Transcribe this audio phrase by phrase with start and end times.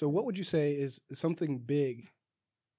[0.00, 2.08] So, what would you say is something big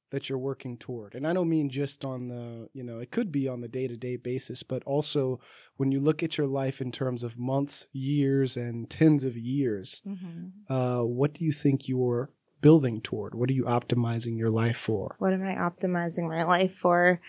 [0.09, 1.13] that you're working toward?
[1.13, 3.87] And I don't mean just on the, you know, it could be on the day
[3.87, 5.39] to day basis, but also
[5.77, 10.01] when you look at your life in terms of months, years, and tens of years,
[10.07, 10.73] Mm-hmm.
[10.73, 13.35] uh, what do you think you're building toward?
[13.35, 15.15] What are you optimizing your life for?
[15.19, 17.21] What am I optimizing my life for?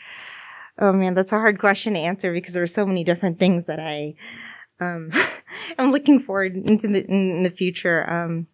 [0.78, 3.66] Oh man, that's a hard question to answer because there are so many different things
[3.66, 4.14] that I
[4.80, 5.10] um
[5.78, 8.10] am looking forward into the in the future.
[8.10, 8.46] Um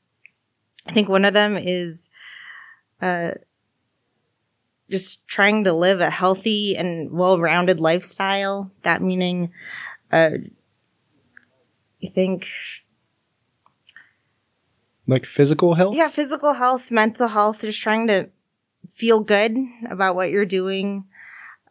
[0.89, 2.09] I think one of them is
[3.01, 3.33] uh
[4.91, 8.71] just trying to live a healthy and well-rounded lifestyle.
[8.83, 9.53] That meaning
[10.11, 10.31] uh
[12.03, 12.47] I think
[15.07, 15.97] Like physical health?
[15.97, 18.29] yeah, physical health, mental health, just trying to
[18.87, 19.57] feel good
[19.91, 21.05] about what you're doing.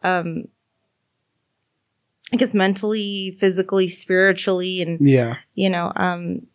[0.02, 0.44] Um,
[2.32, 5.36] I guess mentally, physically, spiritually, and, Yeah.
[5.54, 6.46] you know, um,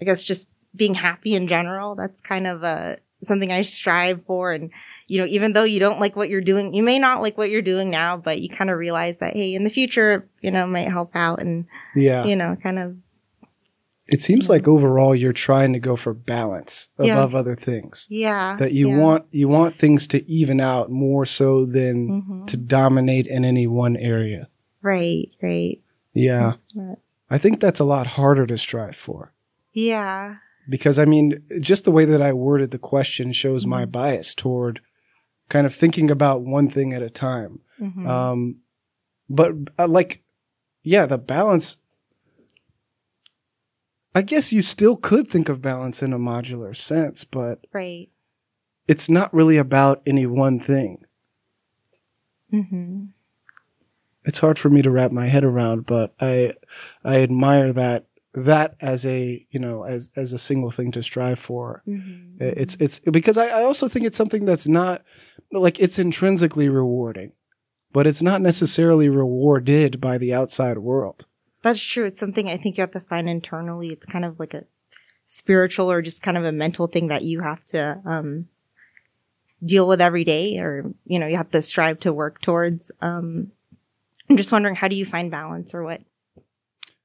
[0.00, 1.94] I guess just being happy in general.
[1.94, 4.52] That's kind of, uh, something I strive for.
[4.52, 4.70] And,
[5.06, 7.48] you know, even though you don't like what you're doing, you may not like what
[7.50, 10.66] you're doing now, but you kind of realize that, hey, in the future, you know,
[10.66, 11.64] might help out and,
[11.96, 12.24] Yeah.
[12.24, 12.96] you know, kind of,
[14.06, 17.14] It seems like overall you're trying to go for balance Yeah.
[17.16, 18.06] above other things.
[18.10, 18.56] yeah.
[18.58, 18.98] That you yeah.
[18.98, 22.46] want you want things to even out more so than Mhm.
[22.48, 24.48] to dominate in any one area.
[24.82, 25.80] Right, right.
[26.12, 26.56] Yeah.
[27.30, 29.32] I think that's a lot harder to strive for.
[29.72, 30.34] Yeah.
[30.68, 33.92] Because I mean, just the way that I worded the question shows my Mhm.
[33.92, 34.80] bias toward
[35.48, 37.60] kind of thinking about one thing at a time.
[37.80, 38.08] Mhm.
[38.08, 38.56] Um,
[39.28, 40.22] but uh, like,
[40.82, 41.76] yeah, the balance.
[44.14, 48.08] I guess you still could think of balance in a modular sense, but right.
[48.86, 51.04] it's not really about any one thing.
[52.52, 53.06] Mm-hmm.
[54.24, 56.54] It's hard for me to wrap my head around, but I,
[57.04, 61.38] I admire that that as a you know as as a single thing to strive
[61.38, 61.82] for.
[61.86, 62.42] Mm-hmm.
[62.42, 65.02] It's it's because I, I also think it's something that's not
[65.52, 67.32] like it's intrinsically rewarding,
[67.92, 71.26] but it's not necessarily rewarded by the outside world.
[71.62, 72.04] That's true.
[72.06, 73.88] It's something I think you have to find internally.
[73.88, 74.64] It's kind of like a
[75.24, 78.48] spiritual or just kind of a mental thing that you have to um,
[79.64, 82.90] deal with every day, or you know, you have to strive to work towards.
[83.00, 83.52] Um,
[84.28, 86.02] I'm just wondering, how do you find balance, or what?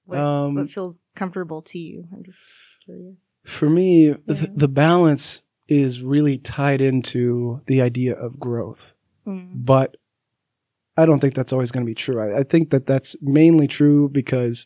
[0.06, 2.08] What, Um, what feels comfortable to you?
[2.14, 2.38] I'm just
[2.86, 3.18] curious.
[3.46, 4.16] For me, Yeah.
[4.36, 8.96] th- the balance is really tied into the idea of growth,
[9.28, 9.52] Mm.
[9.66, 9.98] but
[10.98, 12.20] I don't think that's always going to be true.
[12.20, 14.66] I, I think that that's mainly true because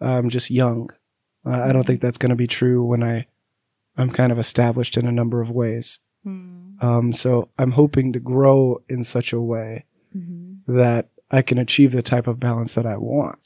[0.00, 0.90] I'm just young.
[1.44, 3.26] Uh, I don't think that's going to be true when I
[3.96, 6.00] I'm kind of established in a number of ways.
[6.26, 6.82] Mm.
[6.82, 9.84] Um, so I'm hoping to grow in such a way
[10.16, 10.72] Mm-hmm.
[10.78, 13.38] that I can achieve the type of balance that I want.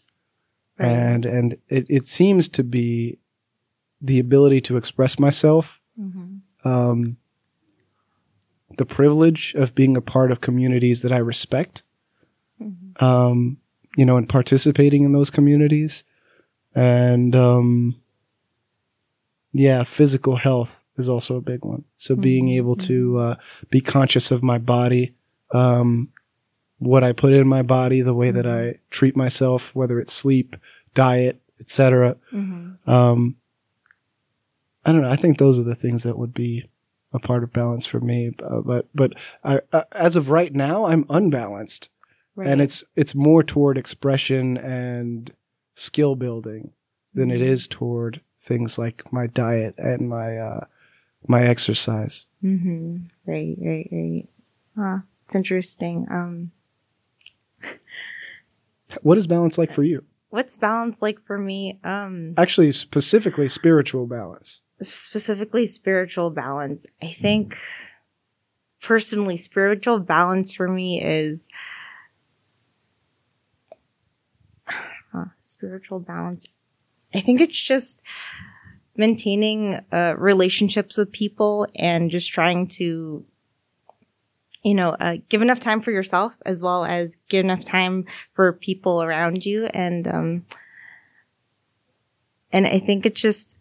[0.79, 0.89] Right.
[0.91, 3.19] And and it, it seems to be
[4.01, 6.69] the ability to express myself, Mm-hmm.
[6.69, 7.17] um,
[8.77, 11.83] the privilege of being a part of communities that I respect,
[12.63, 13.05] Mm-hmm.
[13.05, 13.59] um,
[13.97, 16.05] you know, and participating in those communities,
[16.75, 17.97] and um,
[19.53, 21.85] yeah, physical health is also a big one.
[21.97, 22.57] So being Mhm.
[22.57, 23.35] able to uh,
[23.71, 25.15] be conscious of my body,
[25.53, 26.11] um,
[26.79, 30.57] what I put in my body, the way that I treat myself, whether it's sleep,
[30.95, 32.17] diet, etc.
[32.33, 32.89] Mm-hmm.
[32.91, 33.37] Um,
[34.85, 35.11] I don't know.
[35.11, 36.69] I think those are the things that would be
[37.13, 38.33] a part of balance for me.
[38.43, 39.13] Uh, but but
[39.45, 41.91] I, uh, as of right now, I'm unbalanced,
[42.37, 42.47] Right.
[42.49, 45.31] and it's it's more toward expression and
[45.75, 46.73] skill building
[47.15, 47.69] than it Mhm.
[47.71, 50.65] toward things like my diet and my uh,
[51.27, 52.27] my exercise.
[52.45, 52.97] Mm-hmm.
[53.27, 54.29] Right, right, right.
[54.77, 54.99] Huh.
[55.27, 56.07] It's interesting.
[56.11, 56.53] Um,
[59.03, 60.05] What is balance like for you?
[60.31, 61.81] what's balance like for me?
[61.85, 64.61] Um, Actually, specifically spiritual balance.
[64.83, 66.87] specifically spiritual balance.
[67.03, 67.57] I think
[68.83, 71.49] personally, spiritual balance for me is
[75.13, 76.47] huh, spiritual balance.
[77.15, 78.03] I think it's just
[78.97, 83.25] maintaining uh, relationships with people and just trying to,
[84.63, 88.53] you know, uh, give enough time for yourself as well as give enough time for
[88.53, 89.67] people around you.
[89.67, 90.47] And, um,
[92.53, 93.57] and I think it's just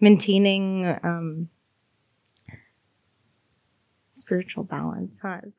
[0.00, 1.48] maintaining, um,
[4.12, 5.40] spiritual balance, huh?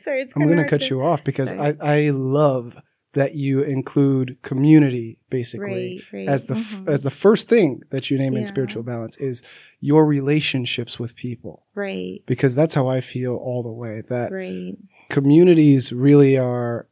[0.00, 2.76] Sorry, it's I'm going to cut you off because I, I love
[3.14, 6.28] that you include community basically Right, right.
[6.28, 6.88] as the f- Mhm.
[6.88, 9.42] as the first thing that you name in spiritual balance is
[9.80, 14.76] your relationships with people right, because that's how I feel all the way that right.
[15.08, 16.86] communities really are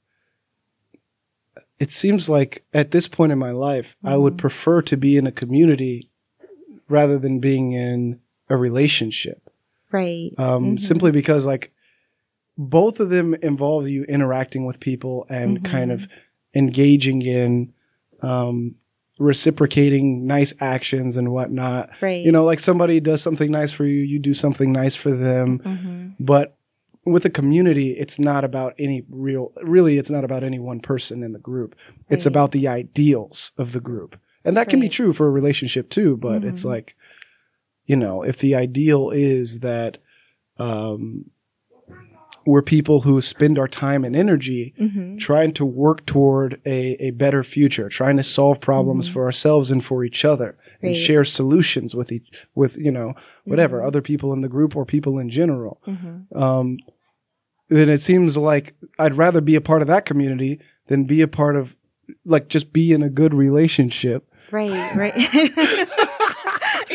[1.79, 4.39] it seems like at this point in my life I would Mhm.
[4.39, 6.11] prefer to be in a community
[6.89, 9.51] rather than being in a relationship.
[9.93, 10.33] Right.
[10.39, 10.81] Um, Mhm.
[10.81, 11.73] Simply because like
[12.59, 16.09] both of them involve you interacting with people and kind of
[16.55, 17.73] engaging in
[18.23, 18.75] um,
[19.19, 21.91] reciprocating nice actions and whatnot.
[22.01, 22.25] Right.
[22.25, 25.59] You know, like somebody does something nice for you, you do something nice for them.
[25.59, 26.57] hmm But
[27.05, 31.23] with a community, it's not about any real, really, it's not about any one person
[31.23, 31.77] in the group.
[32.11, 34.19] It's about the ideals of the group.
[34.45, 36.69] And that can be true for a relationship too, but it's Mhm.
[36.71, 36.97] like,
[37.85, 39.99] you know, if the ideal is that,
[40.59, 41.27] um,
[42.47, 47.11] we're people who spend our time and energy hmm trying to work toward a, a
[47.11, 49.13] better future, trying to solve problems Mhm.
[49.13, 53.15] for ourselves and for each other and share solutions with each, with, you know,
[53.47, 53.87] whatever, Mhm.
[53.87, 56.77] other people in the group or people in general hmm um,
[57.69, 61.29] then it seems like I'd rather be a part of that community than be a
[61.29, 61.75] part of
[62.25, 64.29] like just be in a good relationship.
[64.53, 64.95] Right.
[64.95, 65.15] Right.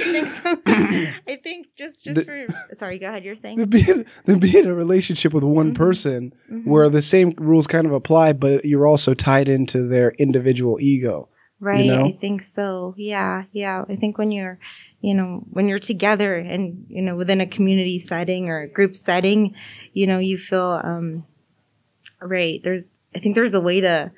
[0.01, 0.57] I think so.
[1.27, 3.23] I think just just The- for sorry, go ahead.
[3.23, 5.75] You're saying Than be in, than be in a relationship with one Mhm.
[5.75, 6.65] person Mhm.
[6.65, 11.29] where the same rules kind of apply, but you're also tied into their individual ego.
[11.59, 11.85] Right.
[11.85, 12.05] know?
[12.07, 12.95] I think so.
[12.97, 13.43] Yeah.
[13.51, 13.85] Yeah.
[13.87, 14.57] I think when you're,
[15.01, 18.95] you know, when you're together and, you know, within a community setting or a group
[18.95, 19.53] setting,
[19.93, 21.23] you know, you feel, um,
[22.19, 22.59] right.
[22.63, 24.11] There's, I think there's a way to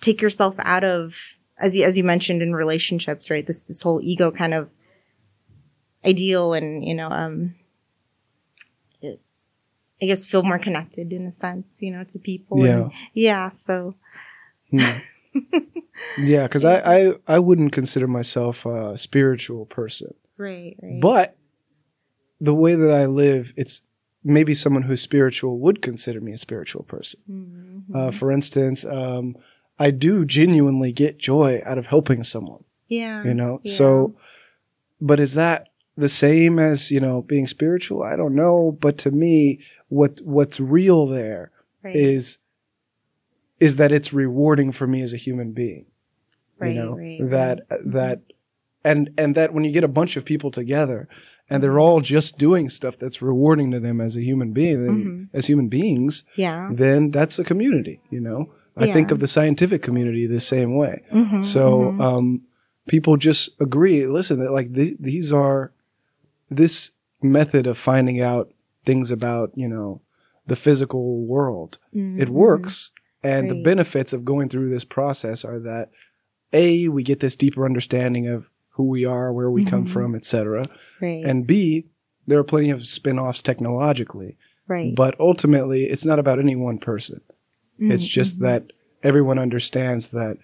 [0.00, 1.14] take yourself out of,
[1.64, 3.46] as you, as you mentioned in relationships, right?
[3.46, 4.68] This, this whole ego kind of
[6.04, 7.54] ideal and, you know, um,
[9.00, 9.20] it,
[10.02, 12.64] I guess feel more connected in a sense, you know, to people.
[12.64, 12.76] Yeah.
[12.82, 13.50] And, yeah.
[13.50, 13.94] So,
[14.70, 14.98] Hmm.
[16.18, 20.76] yeah, because I, I I wouldn't consider myself a spiritual person, right.
[20.82, 21.00] Right.
[21.00, 21.36] but
[22.40, 23.82] the way that I live, it's
[24.22, 27.20] maybe someone who's spiritual would consider me a spiritual person.
[27.30, 27.94] Mhm.
[27.94, 29.36] Uh, for instance, um,
[29.78, 33.24] I do genuinely get joy out of helping someone, yeah.
[33.24, 33.60] you know?
[33.64, 33.72] Yeah.
[33.72, 34.14] So,
[35.00, 38.02] but is that the same as, you know, being spiritual?
[38.02, 38.76] I don't know.
[38.80, 41.50] But to me, what, what's real there
[41.82, 41.94] right.
[41.96, 42.38] is,
[43.60, 45.86] is that it's rewarding for me as a human being,
[46.58, 48.20] right, you know, right, that, that,
[48.84, 51.08] and, and that when you get a bunch of people together
[51.50, 55.28] and they're all just doing stuff that's rewarding to them as a human being, Mhm.
[55.32, 56.70] as human beings, yeah.
[56.72, 58.50] then that's a community, you know?
[58.76, 61.02] I think of the scientific community the same way.
[61.12, 62.00] Mhm, So, mhm.
[62.00, 62.42] um,
[62.88, 65.72] people just agree, listen, that like th- these are
[66.50, 66.90] this
[67.22, 68.52] method of finding out
[68.84, 70.00] things about, you know,
[70.46, 71.78] the physical world.
[71.92, 72.90] It Mhm, works.
[73.22, 75.90] And the benefits of going through this process are that
[76.52, 79.88] A, we get this deeper understanding of who we are, where we come Mhm.
[79.88, 80.62] from, etc.
[81.00, 81.24] Right.
[81.24, 81.86] And B,
[82.26, 84.36] there are plenty of spin-offs technologically.
[84.66, 84.94] right.
[84.94, 87.20] But ultimately, it's not about any one person.
[87.78, 88.72] It's Mhm, just that
[89.02, 90.38] everyone understands that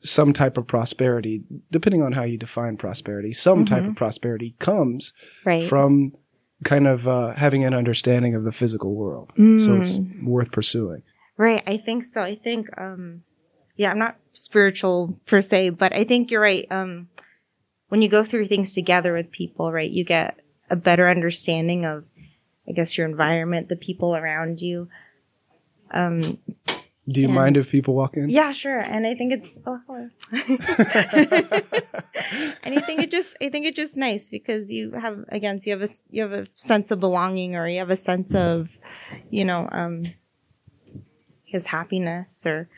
[0.00, 3.88] some type of prosperity, depending on how you define prosperity, some type Mhm.
[3.90, 5.12] of prosperity comes
[5.44, 5.62] right.
[5.62, 6.12] from
[6.62, 9.32] kind of uh, having an understanding of the physical world.
[9.56, 10.24] So it's Mm.
[10.24, 11.02] worth pursuing.
[11.36, 11.62] Right.
[11.66, 12.22] I think so.
[12.22, 13.22] I think, um,
[13.76, 16.66] yeah, I'm not spiritual per se, but I think you're right.
[16.70, 17.08] Um,
[17.88, 20.38] when you go through things together with people, right, you get
[20.70, 22.04] a better understanding of,
[22.68, 24.88] I guess, your environment, the people around you.
[25.94, 26.38] Um,
[27.06, 27.34] Do you Yeah.
[27.34, 28.28] mind if people walk in?
[28.30, 28.80] yeah, sure.
[28.80, 30.08] And I think it's, oh, hello.
[32.64, 35.70] and I think it just, I think it's just nice because you have, again, so
[35.70, 38.70] you have a, you have a sense of belonging or you have a sense of,
[39.30, 40.06] you know, um,
[41.44, 42.68] his happiness or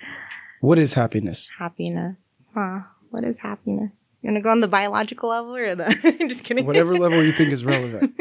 [0.60, 1.48] what is happiness?
[1.58, 2.46] happiness.
[2.52, 2.80] Huh.
[3.10, 4.18] What is happiness?
[4.22, 6.66] You want to go on the biological level or the, I'm just kidding.
[6.66, 8.12] Whatever level you think is relevant.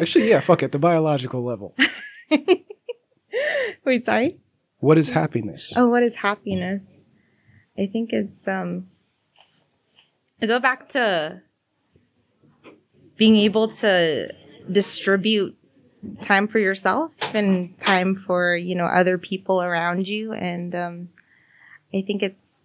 [0.00, 1.76] Actually, yeah, fuck it, the biological level.
[3.84, 4.38] Wait, sorry?
[4.78, 5.74] What is happiness?
[5.76, 6.84] Oh, what is happiness?
[7.78, 8.88] I think it's um
[10.42, 11.42] I go back to
[13.16, 14.32] being able to
[14.70, 15.56] distribute
[16.22, 21.08] time for yourself and time for, you know, other people around you and um
[21.92, 22.64] I think it's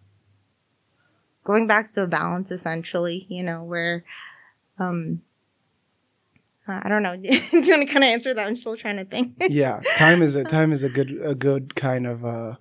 [1.44, 4.04] going back to a balance essentially, you know, where
[4.80, 5.22] um
[6.68, 7.16] uh, I don't know.
[7.22, 8.48] Do you want to kind of answer that?
[8.48, 9.34] I'm still trying to think.
[9.50, 12.56] yeah, time is a time is a good a good kind of uh,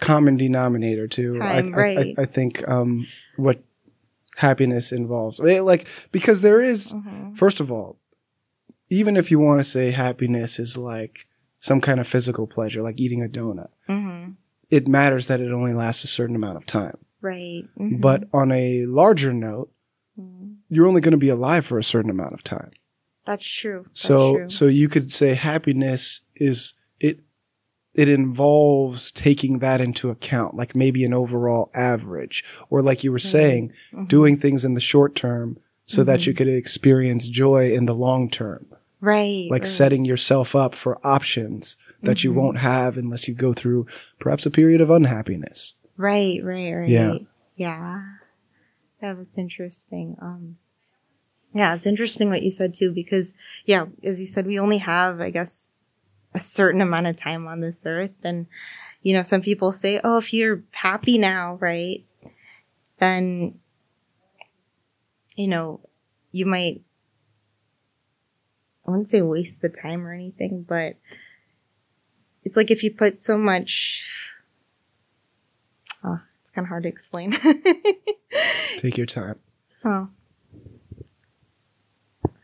[0.00, 1.38] common denominator too.
[1.42, 2.14] I- Time, I, I, right.
[2.18, 3.06] I, think um,
[3.36, 3.62] what
[4.36, 7.36] happiness involves, Eh, like because there is, Mhm.
[7.36, 7.98] first of all,
[8.90, 11.26] even if you want to say happiness is like
[11.58, 14.34] some kind of physical pleasure, like eating a donut, Mhm.
[14.70, 16.96] it matters that it only lasts a certain amount of time.
[17.22, 17.64] Right.
[17.78, 18.00] Mhm.
[18.00, 19.70] But on a larger note,
[20.20, 20.56] Mhm.
[20.68, 22.70] you're only going to be alive for a certain amount of time.
[23.26, 23.84] That's true.
[23.86, 24.48] That's So true.
[24.50, 27.20] so you could say happiness is it
[27.94, 33.18] it involves taking that into account, like maybe an overall average, or like you were
[33.20, 34.08] saying, Mhm.
[34.08, 36.26] doing things in the short term so that Mhm.
[36.26, 38.66] you could experience joy in the long term,
[39.00, 39.46] right.
[39.50, 39.68] like right.
[39.68, 42.34] setting yourself up for options that you Mhm.
[42.34, 43.86] won't have unless you go through
[44.18, 45.74] perhaps a period of unhappiness.
[45.96, 46.88] Right, right, right.
[46.88, 47.18] Yeah.
[47.56, 48.02] Yeah.
[49.00, 50.16] Yeah, that's interesting.
[50.20, 50.56] Um
[51.54, 53.32] yeah, it's interesting what you said too, because
[53.64, 55.70] yeah, as you said, we only have, I guess,
[56.34, 58.24] a certain amount of time on this earth.
[58.24, 58.46] And,
[59.02, 62.04] you know, some people say, oh, if you're happy now, right,
[62.98, 63.60] then,
[65.36, 65.80] you know,
[66.32, 66.82] you might,
[68.86, 70.96] I wouldn't say waste the time or anything, but
[72.42, 74.34] it's like if you put so much,
[76.02, 77.30] oh, it's kind of hard to explain.
[78.76, 79.38] Take your time.
[79.84, 80.08] Oh.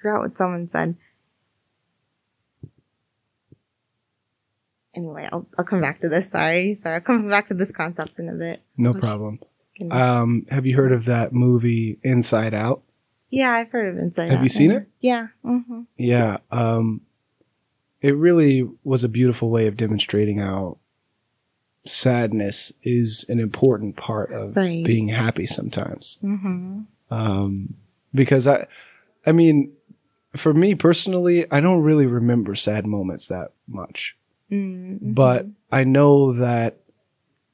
[0.01, 0.97] Forgot what someone said.
[4.95, 6.31] Anyway, I'll I'll come back to this.
[6.31, 6.97] Sorry, sorry.
[6.97, 8.63] I'll come back to this concept in a bit.
[8.77, 9.39] No problem.
[9.91, 12.83] Um, have you heard of that movie Inside Out?
[13.31, 14.43] yeah, I've heard of Inside have Out.
[14.43, 14.89] you seen it?
[15.01, 15.29] Yeah.
[15.43, 16.39] hmm Yeah.
[16.51, 17.03] Um,
[18.03, 20.79] it really was a beautiful way of demonstrating how
[21.87, 24.85] sadness is an important part of Right.
[24.85, 26.19] being happy sometimes.
[26.21, 26.81] hmm
[27.11, 27.75] Um,
[28.13, 28.67] because I,
[29.25, 29.73] I mean,
[30.37, 34.17] for me personally, I don't really remember sad moments that much,
[34.51, 36.79] mm but I know that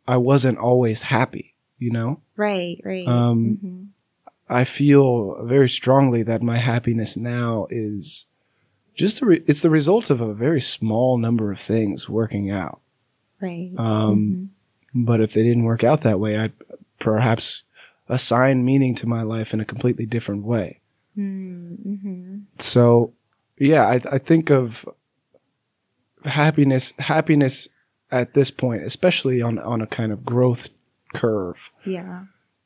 [0.08, 2.20] I wasn't always happy, you know?
[2.36, 3.06] right, right.
[3.08, 3.82] Um, hmm
[4.48, 8.26] I feel very strongly that my happiness now is
[8.94, 12.80] just a re- it's the result of a very small number of things working out.
[13.40, 13.72] right.
[13.76, 14.50] Um,
[14.94, 16.52] But if they didn't work out that way, I'd
[17.00, 17.64] perhaps
[18.08, 20.80] assign meaning to my life in a completely different way.
[21.18, 22.36] Mm-hmm.
[22.58, 23.12] So,
[23.58, 24.86] yeah, I, I think of
[26.24, 27.68] happiness happiness
[28.10, 30.68] at this point, especially on on a kind of growth
[31.14, 31.70] curve.
[31.84, 32.24] Yeah.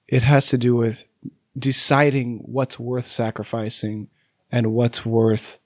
[0.09, 1.07] it has to do with
[1.59, 4.09] deciding what's worth sacrificing
[4.51, 5.59] and what's worth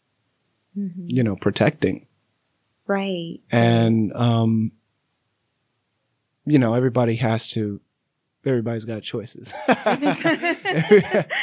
[0.75, 2.07] hmm you know protecting
[2.87, 3.41] Right.
[3.51, 4.73] and um
[6.45, 7.81] you know everybody has to
[8.47, 9.55] everybody's got choices so.
[9.69, 9.97] I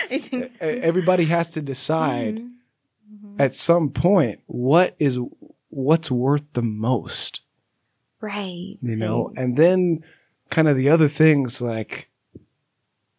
[0.10, 0.65] think so.
[0.65, 2.51] everybody has to decide Mhm.
[3.25, 3.39] Mhm.
[3.39, 5.20] at some point what is
[5.70, 7.41] what's worth the most
[8.20, 8.77] Right.
[8.81, 9.38] you know right.
[9.38, 10.03] and then
[10.50, 12.10] kind of the other things like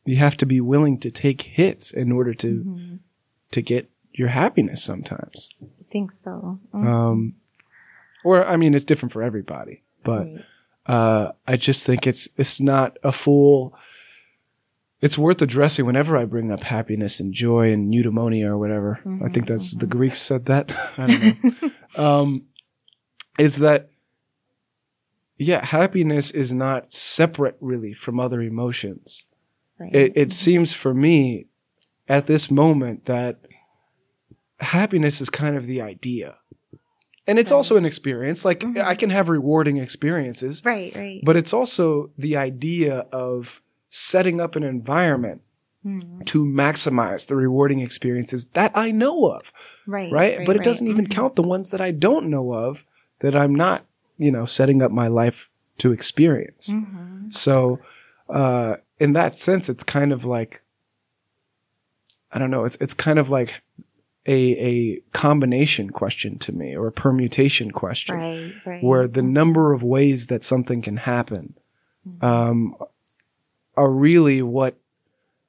[0.05, 2.99] you have to be willing to take hits in order to Mhm.
[3.53, 6.59] to get your happiness sometimes I think so.
[6.75, 6.87] Mhm.
[6.87, 7.35] um
[8.25, 10.45] or i mean it's different for everybody but Right.
[10.87, 13.75] Uh i just think it's it's not a full
[15.01, 19.29] it's worth addressing whenever i bring up happiness and joy and eudaimonia or whatever i
[19.29, 19.91] think that's the mhm.
[19.91, 22.43] greeks said that i don't know um,
[23.39, 23.91] is that
[25.43, 29.27] yeah, happiness is not separate really from other emotions.
[29.79, 29.95] Right.
[29.95, 31.47] It, it seems for me
[32.09, 33.41] at this moment that
[34.61, 36.39] happiness is kind of the idea,
[37.26, 37.57] and it's Right.
[37.57, 38.45] also an experience.
[38.45, 38.83] Like Mhm.
[38.83, 41.21] I can have rewarding experiences, right, right.
[41.25, 45.43] but it's also the idea of setting up an environment
[45.85, 46.25] Mhm.
[46.26, 49.52] to maximize the rewarding experiences that I know of
[49.87, 50.47] right, right?
[50.47, 51.11] but it doesn't even Mhm.
[51.11, 52.85] count the ones that I don't know of
[53.21, 53.85] that I'm not,
[54.19, 55.49] you know, setting up my life
[55.79, 56.71] to experience.
[56.71, 57.33] Mhm.
[57.33, 57.81] So,
[58.29, 60.62] uh, in that sense, it's kind of like,
[62.31, 63.62] I don't know, it's, it's kind of like
[64.26, 68.83] a, a combination question to me or a permutation question Right, right.
[68.83, 69.31] where the Mhm.
[69.33, 71.55] number of ways that something can happen,
[72.09, 72.23] Mhm.
[72.25, 72.76] um,
[73.76, 74.76] are really what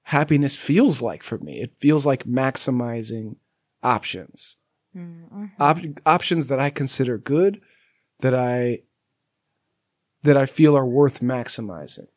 [0.04, 1.62] happiness feels like for me.
[1.62, 3.36] It feels like maximizing
[3.84, 4.58] options
[4.96, 5.52] Mhm.
[5.60, 7.62] op- options that I consider good,
[8.22, 8.80] that I
[10.24, 12.08] that I feel are worth maximizing.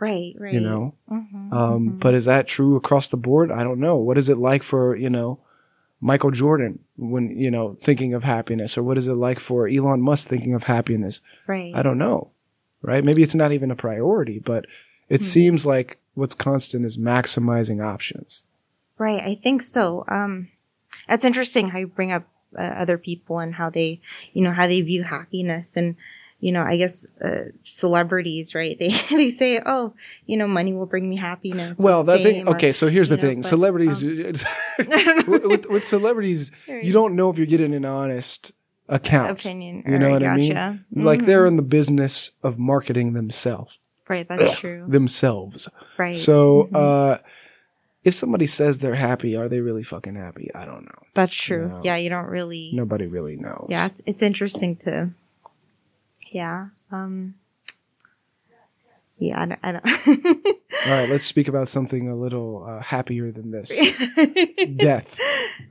[0.00, 0.54] right, right.
[0.54, 2.00] You know, Mhm, um, mhm.
[2.00, 3.50] but is that true across the board?
[3.50, 3.96] I don't know.
[3.96, 5.40] What is it like for you know
[6.00, 10.00] Michael Jordan when you know thinking of happiness, or what is it like for Elon
[10.00, 11.20] Musk thinking of happiness?
[11.46, 11.72] right.
[11.74, 12.30] I don't know.
[12.82, 13.02] Right?
[13.04, 14.66] Maybe it's not even a priority, but
[15.08, 15.24] it Hmm.
[15.26, 18.44] seems like what's constant is maximizing options.
[18.98, 20.04] Right, I think so.
[20.08, 20.48] Um,
[21.08, 22.24] that's interesting how you bring up
[22.56, 24.00] uh, other people and how they,
[24.32, 25.96] you know, how they view happiness and,
[26.40, 28.76] you know, I guess uh, celebrities, right?
[28.80, 29.94] They they say, oh,
[30.26, 31.78] you know, money will bring me happiness.
[31.80, 32.46] Well, that thing.
[32.46, 34.04] or- Okay, so here's the know, thing: but, celebrities.
[34.04, 34.32] um,
[35.26, 38.52] with, with, celebrities, you don't know if you're getting an honest
[38.88, 39.30] account.
[39.32, 39.82] opinion.
[39.86, 40.52] You know what I mean?
[40.54, 40.80] gotcha.
[40.94, 43.78] Like they're in the business of marketing themselves,
[44.08, 44.26] right.
[44.28, 44.84] That's true.
[44.88, 45.68] themselves.
[45.98, 46.16] Right.
[46.16, 46.76] So, Mhm.
[46.76, 47.18] uh,
[48.04, 50.50] if somebody says they're happy, are they really fucking happy?
[50.54, 51.02] I don't know.
[51.14, 51.68] that's true.
[51.68, 51.80] no.
[51.84, 52.70] Yeah, you don't really.
[52.72, 53.66] Nobody really knows.
[53.68, 55.10] Yeah, it's, it's interesting to
[56.30, 56.68] Yeah.
[56.90, 57.34] Um.
[59.18, 59.60] Yeah, I don't.
[59.62, 60.46] I don't.
[60.86, 63.70] All right, let's speak about something a little uh, happier than this.
[64.76, 65.18] Death.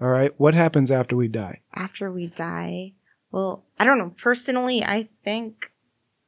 [0.01, 1.61] All right, what happens after we die?
[1.73, 2.91] After we die,
[3.31, 4.13] well, I don't know.
[4.21, 5.71] Personally, I think,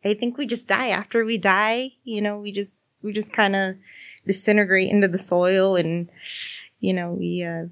[0.05, 1.91] I think we just die after we die.
[2.05, 3.75] You know, we just we just kind of
[4.25, 6.09] disintegrate into the soil, and
[6.79, 7.43] you know, we.
[7.43, 7.65] uh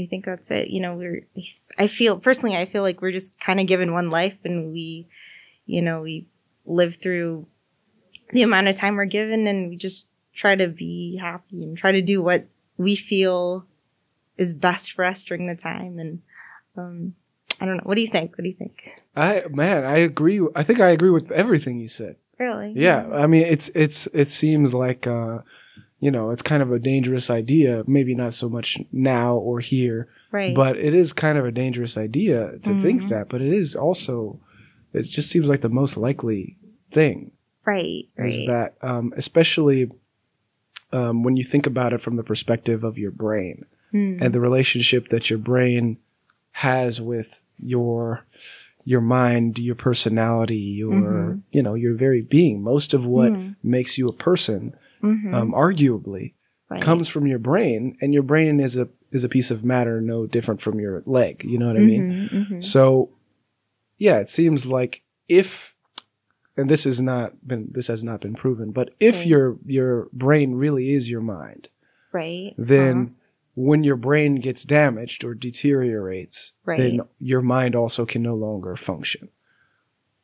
[0.00, 0.68] I think that's it.
[0.68, 1.26] You know, we're.
[1.76, 5.08] I feel personally, I feel like we're just kind of given one life, and we,
[5.68, 6.26] you know, we
[6.66, 7.46] live through
[8.32, 11.92] the amount of time we're given and we just try to be happy and try
[11.92, 12.46] to do what
[12.76, 13.64] we feel
[14.36, 15.98] is best for us during the time.
[15.98, 16.22] And,
[16.76, 17.14] um,
[17.60, 17.82] I don't know.
[17.84, 18.32] What do you think?
[18.32, 18.82] What do you think?
[19.16, 20.40] I man, I agree.
[20.54, 22.14] I think I agree with everything you said.
[22.38, 22.72] Really?
[22.76, 25.38] Yeah, I mean, it's it's it seems like uh,
[25.98, 27.82] you know, it's kind of a dangerous idea.
[27.88, 30.54] Maybe not so much now or here, Right.
[30.54, 33.08] but it is kind of a dangerous idea to think Mhm.
[33.08, 33.28] that.
[33.28, 34.38] But it is also,
[34.92, 36.56] it just seems like the most likely
[36.92, 37.32] thing
[37.64, 38.08] right.
[38.16, 38.28] Right.
[38.28, 39.90] is that, um, especially
[40.92, 44.16] um, when you think about it from the perspective of your brain Hmm.
[44.20, 45.98] and the relationship that your brain
[46.52, 48.24] has with your
[48.84, 51.42] your mind, your personality, your Mhm.
[51.52, 52.62] you know your very being.
[52.62, 53.56] Most of what Mhm.
[53.62, 55.34] makes you a person, Mhm.
[55.34, 56.32] um, arguably,
[56.70, 56.80] Right.
[56.82, 60.26] comes from your brain, and your brain is a is a piece of matter no
[60.26, 61.42] different from your leg.
[61.44, 62.28] You know what I mean?
[62.32, 62.62] Mhm, mhm.
[62.64, 63.08] So,
[63.98, 65.74] yeah, it seems like if,
[66.56, 69.26] and this has not been this has not been proven, but if Right.
[69.26, 71.68] your your brain really is your mind,
[72.12, 72.54] Right.
[72.56, 73.10] then Uh-huh.
[73.54, 76.78] when your brain gets damaged or deteriorates, Right.
[76.78, 79.28] then your mind also can no longer function.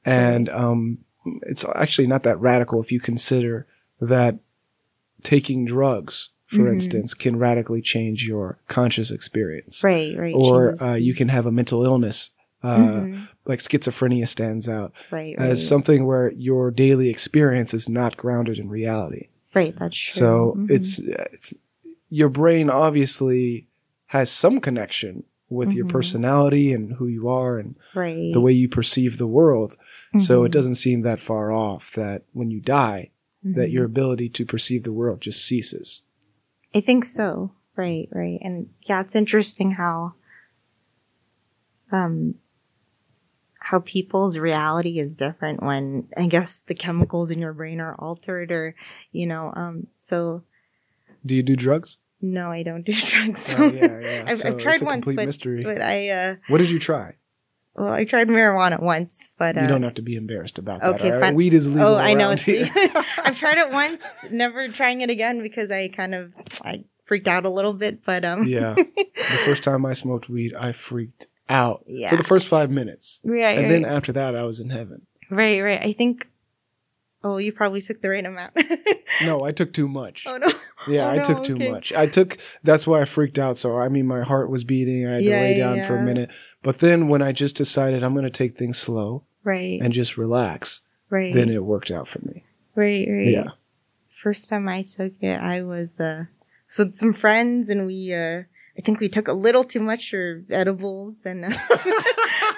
[0.04, 0.98] And um,
[1.42, 3.66] it's actually not that radical if you consider
[4.00, 4.38] that
[5.22, 6.74] taking drugs, for Mhm.
[6.74, 9.82] instance, can radically change your conscious experience.
[9.82, 10.16] right.
[10.16, 10.34] Right.
[10.34, 12.30] Or uh, you can have a mental illness,
[12.62, 13.28] uh, Mhm.
[13.46, 15.36] Like schizophrenia stands out right.
[15.38, 15.50] Right.
[15.50, 19.28] as something where your daily experience is not grounded in reality.
[19.54, 19.74] right.
[19.78, 20.12] That's true.
[20.20, 20.70] So Mhm.
[20.70, 21.54] it's it's
[22.10, 23.66] your brain obviously
[24.06, 25.90] has some connection with your Mhm.
[25.90, 28.32] personality and who you are and right.
[28.32, 29.76] the way you perceive the world.
[30.18, 30.52] So it Mhm.
[30.52, 33.10] doesn't seem that far off that when you die,
[33.42, 36.02] that your ability to perceive the world just ceases.
[36.74, 37.52] I think so.
[37.76, 38.38] Right, right.
[38.40, 40.14] And yeah, it's interesting how
[41.92, 42.34] um
[43.70, 48.52] how people's reality is different when I guess the chemicals in your brain are altered
[48.52, 48.74] or
[49.12, 50.42] you know, um so
[51.24, 51.98] Do you do drugs?
[52.20, 53.54] no, I don't do drugs.
[53.56, 54.24] Oh, yeah, yeah.
[54.28, 55.62] I've, So I've tried once, complete but, mystery.
[55.62, 57.14] but I uh What did you try?
[57.76, 60.94] well, I tried marijuana once, but uh, you don't have to be embarrassed about that.
[60.94, 61.20] okay, right?
[61.20, 61.34] fine.
[61.34, 61.94] Weed is legal.
[61.94, 62.30] Oh, I know.
[63.26, 67.44] I've tried it once, never trying it again because I kind of I freaked out
[67.44, 68.74] a little bit, but um yeah.
[68.76, 72.10] The first time I smoked weed, I freaked out Yeah.
[72.10, 73.20] for the first five minutes.
[73.24, 73.68] right, And right.
[73.68, 75.02] then after that, I was in heaven.
[75.30, 75.80] Right, right.
[75.82, 76.28] I think.
[77.26, 78.52] Oh, you probably took the right amount.
[79.22, 80.26] No, I took too much.
[80.26, 80.48] oh no.
[80.88, 81.92] yeah, oh, I no, took too much.
[81.92, 83.56] I took, that's why I freaked out.
[83.56, 85.06] So, I mean, my heart was beating.
[85.06, 86.30] I had Yeah, to lay down yeah, for a minute.
[86.64, 90.16] But then when I just decided I'm going to take things slow Right, and just
[90.16, 92.42] relax, right, then it worked out for me.
[92.74, 93.28] right, right.
[93.28, 93.50] Yeah.
[94.20, 96.24] First time I took it, I was uh,
[96.66, 98.42] so some friends, and we uh,
[98.76, 101.50] I think we took a little too much for edibles, and uh,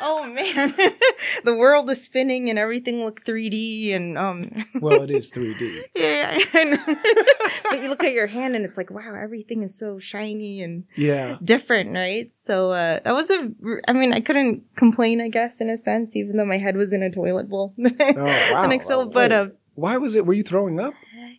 [0.01, 0.75] oh man,
[1.45, 4.51] the world is spinning and everything looked 3D, and um,
[4.81, 5.83] well, it is 3D.
[5.95, 9.99] yeah, I but you look at your hand, and it's like, wow, everything is so
[9.99, 11.37] shiny and Yeah.
[11.45, 12.35] different, right?
[12.35, 13.51] So uh, that was a.
[13.89, 16.93] I mean, I couldn't complain, I guess, in a sense, even though my head was
[16.93, 17.75] in a toilet bowl.
[17.79, 18.63] Oh, wow.
[18.65, 19.37] And Excel, Oh, but wait.
[19.37, 20.25] uh, Why was it?
[20.25, 20.95] Were you throwing up?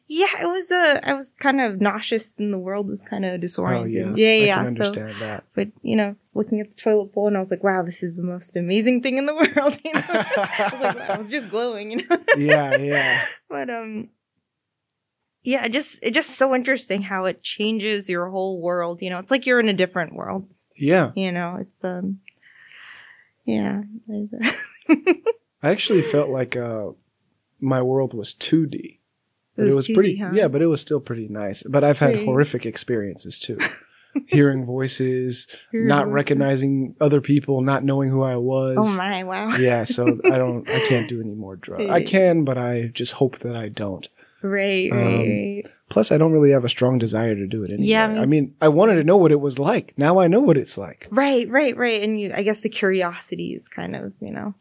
[0.08, 0.72] Yeah, it was.
[0.72, 4.17] Uh, I was kind of nauseous, and the world was kind of Oh, disoriented.
[4.17, 4.34] yeah.
[4.34, 4.63] yeah, I yeah.
[4.63, 5.43] can so, understand that.
[5.54, 8.15] but you know, looking at the toilet bowl, and I was like, wow, this is
[8.15, 9.78] the most amazing thing in the world.
[9.84, 12.17] You know, I was like, wow, I was just glowing, you know.
[12.38, 13.26] yeah, yeah.
[13.50, 14.10] but um
[15.43, 19.20] yeah it just it's just so interesting how it changes your whole world you know
[19.20, 21.12] it's like you're in a different world Yeah.
[21.15, 22.20] you know it's um
[23.46, 23.84] yeah
[24.89, 26.89] I actually felt like uh,
[27.62, 28.96] my world was 2D.
[29.58, 30.30] But was it was 2D, pretty, huh?
[30.34, 31.63] yeah, but it was still pretty nice.
[31.63, 32.26] But I've had Pretty.
[32.26, 33.60] horrific experiences too.
[34.28, 36.13] Hearing voices, Hearing not voices.
[36.13, 38.78] recognizing other people, not knowing who I was.
[38.80, 41.89] oh my wow yeah, so I don't, I can't do any more drugs.
[41.89, 44.08] I can, but I just hope that I don't.
[44.41, 45.63] right right, Um, right.
[45.89, 47.88] Plus, I don't really have a strong desire to do it anyway.
[47.88, 49.93] Yeah, I me mean, I wanted to know what it was like.
[49.98, 51.08] Now I know what it's like.
[51.12, 54.54] right right right and you i guess the curiosity is kind of you know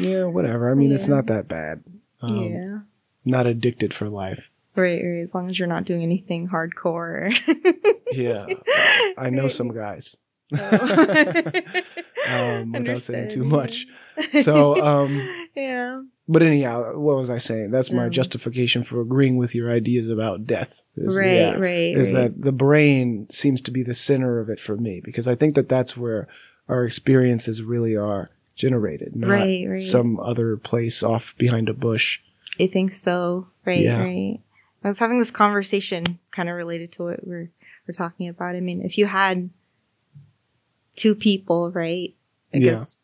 [0.00, 0.70] Yeah, whatever.
[0.70, 1.82] I mean, it's not that bad.
[2.22, 2.78] Um, yeah
[3.24, 4.50] Not addicted for life.
[4.76, 7.32] right right as long as you're not doing anything hardcore
[8.12, 8.46] Yeah,
[9.18, 10.16] I know some guys.
[10.52, 11.82] Oh.
[12.28, 13.86] um, without saying too much.
[14.42, 16.02] So, um, yeah.
[16.28, 17.70] But anyhow, what was I saying?
[17.70, 20.82] That's my Um, justification for agreeing with your ideas about death.
[20.96, 21.96] Is, right, yeah, right.
[21.96, 22.22] Is right.
[22.34, 25.54] that the brain seems to be the center of it for me because I think
[25.54, 26.28] that that's where
[26.68, 29.82] our experiences really are generated, not Right, right.
[29.82, 32.20] some other place off behind a bush.
[32.60, 33.48] I think so.
[33.64, 34.00] Right, Yeah.
[34.00, 34.40] right.
[34.82, 37.50] I was having this conversation kind of related to what we're
[37.86, 38.54] we're talking about.
[38.56, 39.50] I mean, if you had
[40.96, 42.14] two people, right?
[42.54, 42.64] I Yeah.
[42.70, 42.96] guess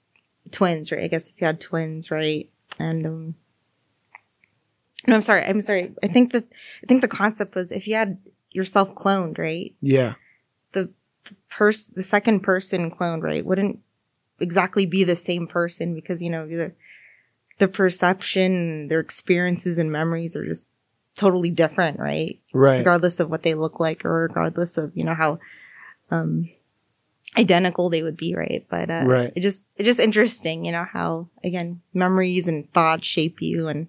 [0.51, 1.05] twins, right?
[1.05, 2.49] I guess if you had twins, right?
[2.79, 3.35] And um
[5.07, 5.45] No, I'm sorry.
[5.45, 5.93] I'm sorry.
[6.03, 6.45] I think that
[6.83, 8.19] I think the concept was if you had
[8.51, 9.75] yourself cloned, right?
[9.81, 10.15] Yeah,
[10.73, 10.91] The
[11.51, 13.81] person the second person cloned, right, wouldn't
[14.41, 16.73] exactly be the same person because, you know, the
[17.59, 20.69] the perception, their experiences and memories are just
[21.17, 22.39] totally different, right?
[22.53, 22.79] right.
[22.79, 25.39] Regardless of what they look like or regardless of, you know, how
[26.11, 26.51] um
[27.37, 28.65] identical they would be, right?
[28.69, 29.33] But uh Right.
[29.35, 33.89] it just it's just interesting, you know, how again, memories and thoughts shape you and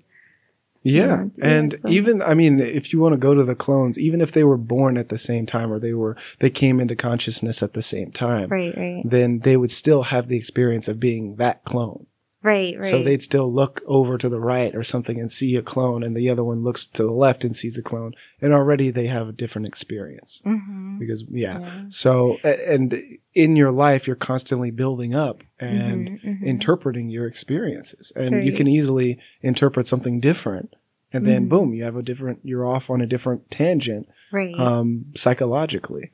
[0.83, 1.25] Yeah.
[1.37, 4.21] Yeah, And so- even, I mean, if you want to go to the clones, even
[4.21, 7.61] if they were born at the same time or they were, they came into consciousness
[7.61, 9.01] at the same time, right, right.
[9.03, 12.05] then they would still have the experience of being that clone.
[12.47, 12.85] Right, right.
[12.91, 16.15] So they'd still look over to the right or something and see a clone, and
[16.15, 19.27] the other one looks to the left and sees a clone, and already they have
[19.27, 21.59] a different experience hmm because yeah.
[21.59, 21.83] Yeah.
[21.89, 22.87] So and
[23.33, 26.43] in your life, you're constantly building up and Mhm, mhm.
[26.43, 30.75] interpreting your experiences, and you can easily interpret something different,
[31.13, 31.49] and then Mhm.
[31.49, 32.39] boom, you have a different.
[32.43, 34.57] You're off on a different tangent right.
[34.57, 36.11] um, psychologically.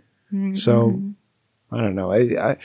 [0.53, 1.13] So- mhm.
[1.71, 2.11] I don't know.
[2.11, 2.19] I,
[2.51, 2.57] I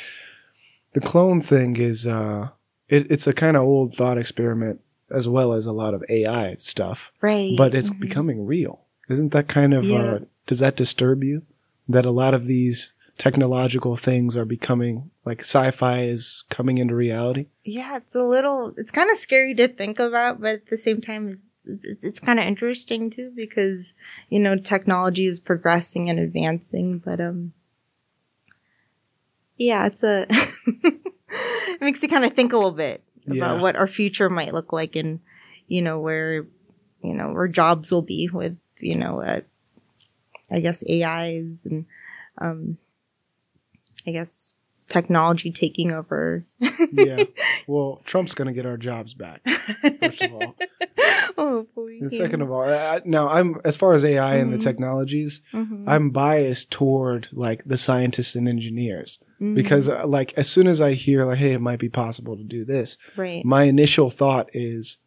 [0.94, 2.48] the clone thing is uh
[2.88, 6.54] it, it's a kind of old thought experiment as well as a lot of AI
[6.56, 7.56] stuff, right.
[7.56, 8.00] but it's mhm.
[8.00, 8.80] becoming real.
[9.08, 10.02] Isn't that kind of Yeah.
[10.02, 11.42] uh does that disturb you
[11.88, 17.46] that a lot of these technological things are becoming like sci-fi is coming into reality?
[17.64, 21.00] yeah, it's a little, it's kind of scary to think about, but at the same
[21.00, 23.92] time, it's, it's, it's kind of interesting too because,
[24.30, 27.52] you know, technology is progressing and advancing, but, um,
[29.56, 30.26] yeah, it's a,
[31.30, 33.60] it makes you kind of think a little bit about Yeah.
[33.62, 35.20] what our future might look like and,
[35.66, 36.46] you know, where,
[37.02, 39.40] you know, where jobs will be with, you know, uh,
[40.50, 41.84] I guess AIs and,
[42.38, 42.78] um,
[44.06, 44.54] I guess
[44.88, 46.46] technology taking over
[46.92, 47.24] yeah.
[47.66, 49.46] Well, Trump's going to get our jobs back.
[50.00, 50.54] First of all.
[51.36, 51.98] Hopefully.
[52.00, 54.62] And second of all, I, now I'm as far as AI and the Mhm.
[54.62, 55.84] technologies, Mhm.
[55.86, 59.54] I'm biased toward like the scientists and engineers Mhm.
[59.54, 62.42] because uh, like as soon as I hear like hey it might be possible to
[62.44, 63.44] do this, right.
[63.44, 64.98] my initial thought is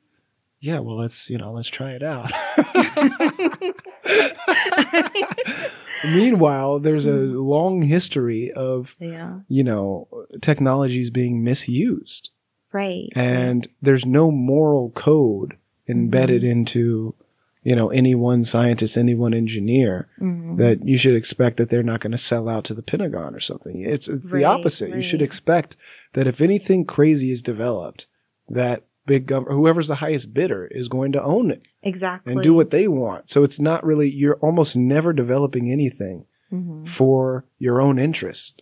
[0.60, 2.32] yeah, well let's you know let's try it out.
[6.04, 7.36] Meanwhile, there's a Mm-hmm.
[7.38, 9.40] long history of yeah.
[9.48, 10.08] you know
[10.42, 12.32] technologies being misused
[12.72, 13.10] Right.
[13.16, 16.52] and there's no moral code embedded Mm-hmm.
[16.52, 17.16] into
[17.64, 20.58] you know any one scientist any one engineer Mhm.
[20.58, 23.40] that you should expect that they're not going to sell out to the pentagon or
[23.40, 25.78] something it's it's the Right, opposite you should expect
[26.14, 28.08] that if anything crazy is developed
[28.50, 32.34] that big gov- whoever's the highest bidder is going to own it exactly.
[32.34, 36.88] and do what they want so it's not really you're almost never developing anything Mhm.
[36.88, 38.62] for your own interest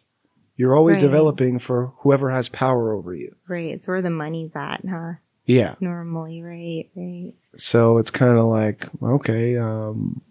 [0.57, 1.01] you're always Right.
[1.01, 3.71] developing for whoever has power over you Right.
[3.73, 5.13] It's where the money's at, huh?
[5.49, 7.33] Yeah Normally, right, right.
[7.57, 10.21] So it's kind of like, okay, um,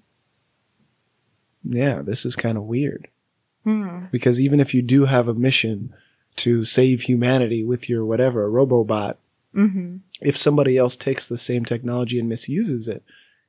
[1.65, 3.09] yeah, this is kind of weird.
[3.65, 4.07] Hmm.
[4.13, 5.93] Because even if you do have a mission
[6.37, 9.17] to save humanity with your whatever, Robobot,
[9.57, 9.97] Mm-hmm.
[10.21, 13.03] if somebody else takes the same technology and misuses it,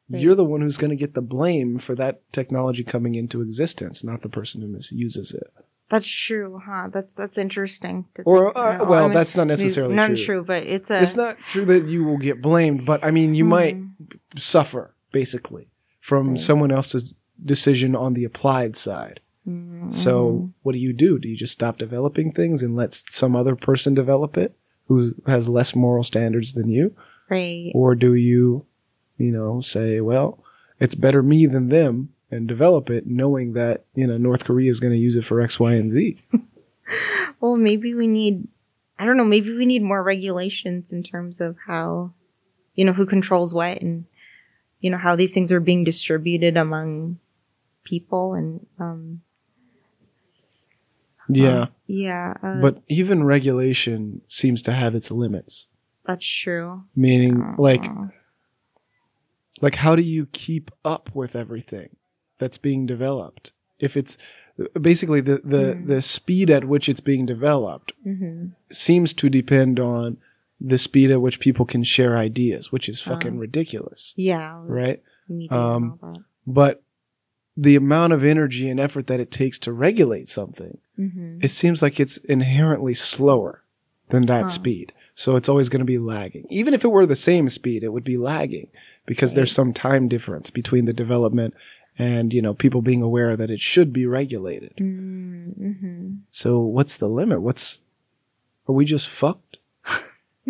[0.10, 0.22] Right.
[0.22, 4.04] you're the one who's going to get the blame for that technology coming into existence,
[4.04, 5.54] not the person who misuses it.
[5.90, 6.90] That's true, huh?
[6.92, 8.06] That's that's interesting.
[8.26, 10.18] Or, uh, well, I mean, that's not necessarily not true.
[10.18, 11.02] true, but it's a.
[11.02, 13.90] It's not true that you will get blamed, but I mean, you might Mhm.
[14.38, 15.68] suffer basically
[16.00, 16.40] from Right.
[16.40, 19.20] someone else's decision on the applied side.
[19.48, 19.92] Mhm.
[19.92, 21.18] So what do you do?
[21.18, 24.56] Do you just stop developing things and let some other person develop it
[24.88, 26.94] who has less moral standards than you?
[27.30, 27.72] right.
[27.76, 28.66] Or do you,
[29.18, 30.44] you know, say, well,
[30.80, 34.80] it's better me than them and develop it knowing that, you know, North Korea is
[34.80, 36.18] going to use it for X, Y, and Z?
[37.40, 38.48] Well, maybe we need.
[38.98, 39.24] I don't know.
[39.24, 42.14] Maybe we need more regulations in terms of how,
[42.74, 44.06] you know, who controls what and,
[44.82, 47.20] you know, how these things are being distributed among
[47.84, 49.22] people and um
[51.30, 51.62] Yeah.
[51.62, 52.34] um, yeah.
[52.42, 55.68] Uh, But even regulation seems to have its limits.
[56.06, 56.84] that's true.
[56.96, 57.86] Meaning, like,
[59.62, 61.90] like how do you keep up with everything
[62.40, 64.18] that's being developed if it's
[64.82, 65.88] basically the the, Mhm.
[65.88, 68.52] the speed at which it's being developed mhm.
[68.72, 70.18] seems to depend on
[70.60, 73.40] the speed at which people can share ideas, which is fucking Uh-huh.
[73.42, 74.62] ridiculous, Yeah.
[74.66, 75.02] right?
[75.30, 76.22] Um, and all that.
[76.46, 76.84] But
[77.56, 81.42] the amount of energy and effort that it takes to regulate something, Mhm.
[81.44, 83.64] it seems like it's inherently slower
[84.10, 84.48] than that Huh.
[84.48, 84.92] speed.
[85.16, 86.46] So it's always going to be lagging.
[86.50, 88.68] Even if it were the same speed, it would be lagging
[89.06, 91.54] because there's some time difference between the development
[92.00, 94.74] and, you know, people being aware that it should be regulated.
[94.78, 96.14] Mm-hmm.
[96.32, 97.42] So what's the limit?
[97.42, 97.82] What's
[98.68, 99.58] are we just fucked?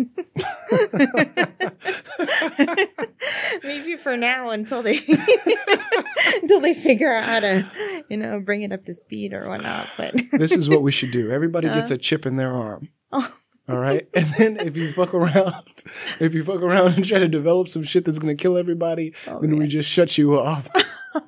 [3.62, 4.98] Maybe for now until they
[6.42, 9.88] until they figure out how to, you know, bring it up to speed or whatnot.
[9.96, 11.30] But This is what we should do.
[11.30, 11.74] Everybody Uh.
[11.74, 12.88] gets a chip in their arm.
[13.12, 13.34] Oh.
[13.68, 14.08] All right.
[14.14, 15.84] And then if you fuck around,
[16.20, 19.12] if you fuck around and try to develop some shit that's going to kill everybody,
[19.28, 20.68] Oh, then we just shut you off.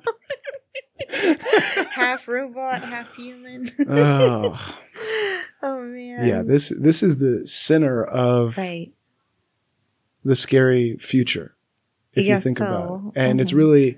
[1.91, 3.69] half robot, half human.
[3.89, 4.75] oh,
[5.63, 6.27] oh man.
[6.27, 6.43] yeah.
[6.43, 8.91] This this is the center of right.
[10.23, 11.55] the scary future,
[12.13, 13.19] if you think about it.
[13.19, 13.57] And it's Mhm.
[13.57, 13.97] really,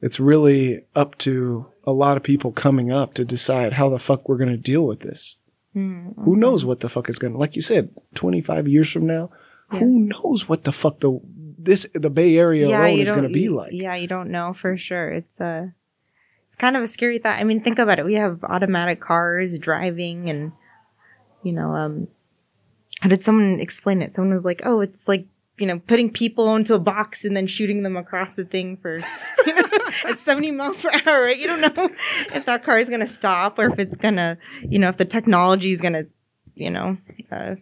[0.00, 4.28] it's really up to a lot of people coming up to decide how the fuck
[4.28, 5.36] we're going to deal with this.
[5.74, 9.06] Mm, Who knows what the fuck is going to, like you said, 25 years from
[9.06, 9.30] now,
[9.72, 9.80] Yeah.
[9.80, 11.20] who knows what the fuck the,
[11.66, 13.72] this, the Bay Area alone is going to be like.
[13.72, 15.10] Yeah, you don't know for sure.
[15.10, 15.74] It's a,
[16.46, 17.38] it's kind of a scary thought.
[17.38, 18.06] I mean, think about it.
[18.06, 20.52] We have automatic cars driving, and
[21.42, 22.08] you know, um,
[23.00, 24.14] how did someone explain it?
[24.14, 25.26] Someone was like, "Oh, it's like
[25.58, 28.96] you know, putting people into a box and then shooting them across the thing for
[29.46, 29.62] you know,
[30.06, 31.36] at seventy miles per hour." Right?
[31.36, 31.90] You don't know
[32.34, 35.72] if that car is gonna stop or if it's gonna, you know, if the technology
[35.72, 36.04] is gonna,
[36.54, 36.96] you know,
[37.30, 37.56] uh,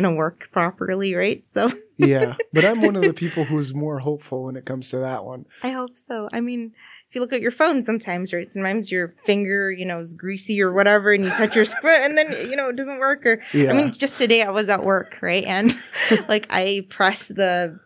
[0.00, 1.46] gonna work properly, right?
[1.46, 1.70] So.
[1.96, 2.36] yeah.
[2.52, 5.46] But I'm one of the people who's more hopeful when it comes to that one.
[5.62, 6.28] I hope so.
[6.32, 6.72] I mean,
[7.08, 8.52] if you look at your phone sometimes, right?
[8.52, 12.18] Sometimes your finger, you know, is greasy or whatever, and you touch your screen, and
[12.18, 13.26] then you know it doesn't work.
[13.26, 13.72] Or Yeah.
[13.72, 15.74] I mean, just today I was at work, right, and
[16.28, 17.80] like I pressed the,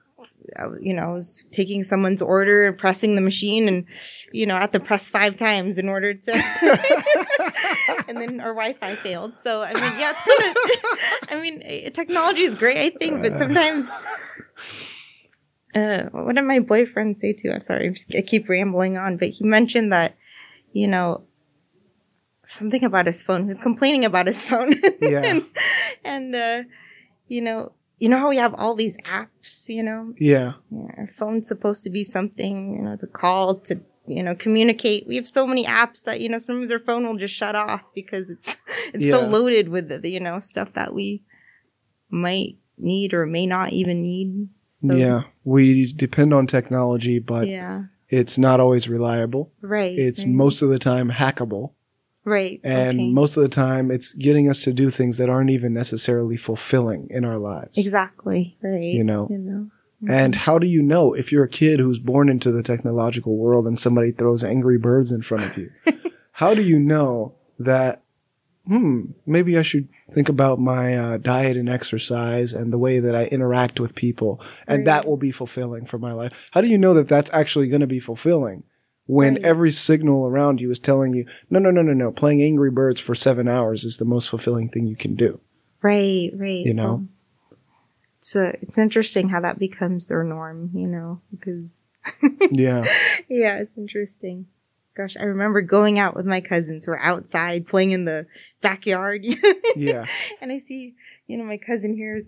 [0.81, 3.87] you know, I was taking someone's order, and pressing the machine, and
[4.33, 6.33] you know, I had to press five times in order to,
[8.09, 9.39] and then our Wi-Fi failed.
[9.39, 13.23] So I mean, yeah, it's kind of, I mean, eh, technology is great, I think,
[13.23, 13.91] but sometimes
[15.75, 17.55] uh, what did my boyfriend say to?
[17.55, 20.17] I'm sorry, I keep rambling on, but he mentioned that,
[20.73, 21.23] you know,
[22.47, 23.43] something about his phone.
[23.43, 24.75] He was complaining about his phone.
[25.01, 25.23] Yeah.
[25.25, 25.47] and,
[26.05, 26.63] and, uh,
[27.27, 30.55] you know, you know how we have all these apps, you know, yeah.
[30.73, 35.07] yeah, our phone's supposed to be something, you know, to call, to, you know, communicate.
[35.07, 37.83] We have so many apps that, you know, sometimes our phone will just shut off
[37.95, 38.57] because it's,
[38.93, 41.23] it's so loaded with the, you know, stuff that we
[42.11, 44.49] might need or may not even need.
[44.81, 45.23] So, yeah.
[45.45, 47.85] We depend on technology, but Yeah.
[48.09, 49.53] it's not always reliable.
[49.61, 49.97] Right.
[49.97, 50.29] It's right.
[50.29, 51.75] most of the time hackable.
[52.25, 52.61] Right.
[52.63, 53.11] And okay.
[53.11, 57.09] most of the time, it's getting us to do things that aren't even necessarily fulfilling
[57.11, 57.79] in our lives.
[57.79, 58.83] exactly right.
[58.83, 59.29] You know.
[59.31, 59.71] You know.
[60.09, 63.69] And how do you know if you're a kid who's born into the technological world
[63.69, 65.71] and somebody throws Angry Birds in front of you?
[66.33, 68.03] how do you know that,
[68.67, 73.15] hmm, maybe I should think about my uh, diet and exercise and the way that
[73.15, 74.87] I interact with people and Right.
[74.87, 76.33] that will be fulfilling for my life?
[76.51, 78.65] How do you know that that's actually going to be fulfilling?
[79.07, 79.45] When Right.
[79.45, 83.01] every signal around you is telling you, no, no, no, no, no, playing Angry Birds
[83.01, 85.41] for seven hours is the most fulfilling thing you can do.
[85.83, 86.31] Right.
[86.35, 86.65] Right.
[86.65, 86.95] You know?
[86.95, 87.09] Um,
[88.21, 90.71] so it's interesting how that becomes their norm.
[90.75, 91.83] You know, because
[92.53, 92.85] Yeah.
[93.29, 94.47] yeah, it's interesting.
[94.95, 96.87] Gosh, I remember going out with my cousins.
[96.87, 98.27] We're outside playing in the
[98.61, 99.25] backyard.
[99.75, 100.05] Yeah.
[100.43, 100.95] and I see,
[101.27, 102.23] you know, my cousin here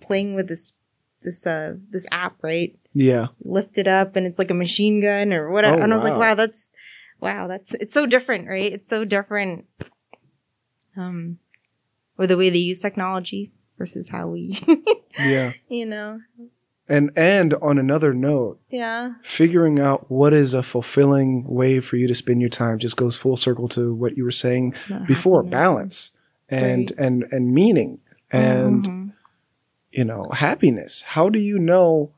[0.00, 0.72] playing with this,
[1.22, 2.78] this, uh, this app, right?
[2.92, 3.28] Yeah.
[3.44, 5.78] Lift it up and it's like a machine gun or whatever.
[5.78, 6.34] Oh, and I was like, wow.
[6.34, 6.68] that's,
[7.20, 8.72] wow, that's, it's so different, right?
[8.72, 9.66] It's so different.
[10.96, 11.38] Um,
[12.18, 14.58] or the way they use technology versus how we,
[15.18, 15.52] Yeah.
[15.68, 16.20] you know,
[16.88, 22.08] And and on another note, yeah, figuring out what is a fulfilling way for you
[22.08, 25.42] to spend your time just goes full circle to what you were saying Not before
[25.42, 25.52] happiness.
[25.52, 26.10] balance
[26.48, 27.06] and Right.
[27.06, 28.00] and and meaning
[28.32, 29.12] and Mhm.
[29.92, 32.10] you know happiness how do you know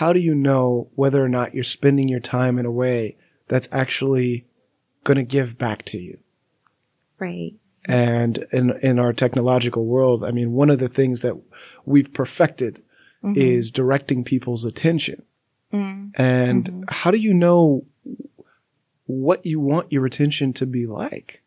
[0.00, 3.16] how do you know whether or not you're spending your time in a way
[3.48, 4.46] that's actually
[5.04, 6.18] going to give back to you
[7.18, 7.54] right,
[7.86, 11.36] and in in our technological world i mean one of the things that
[11.84, 12.82] we've perfected
[13.22, 13.36] Mhm.
[13.36, 15.22] is directing people's attention
[15.72, 16.10] Mm.
[16.16, 16.84] And Mhm.
[17.00, 17.84] how do you know
[19.06, 21.42] what you want your attention to be like?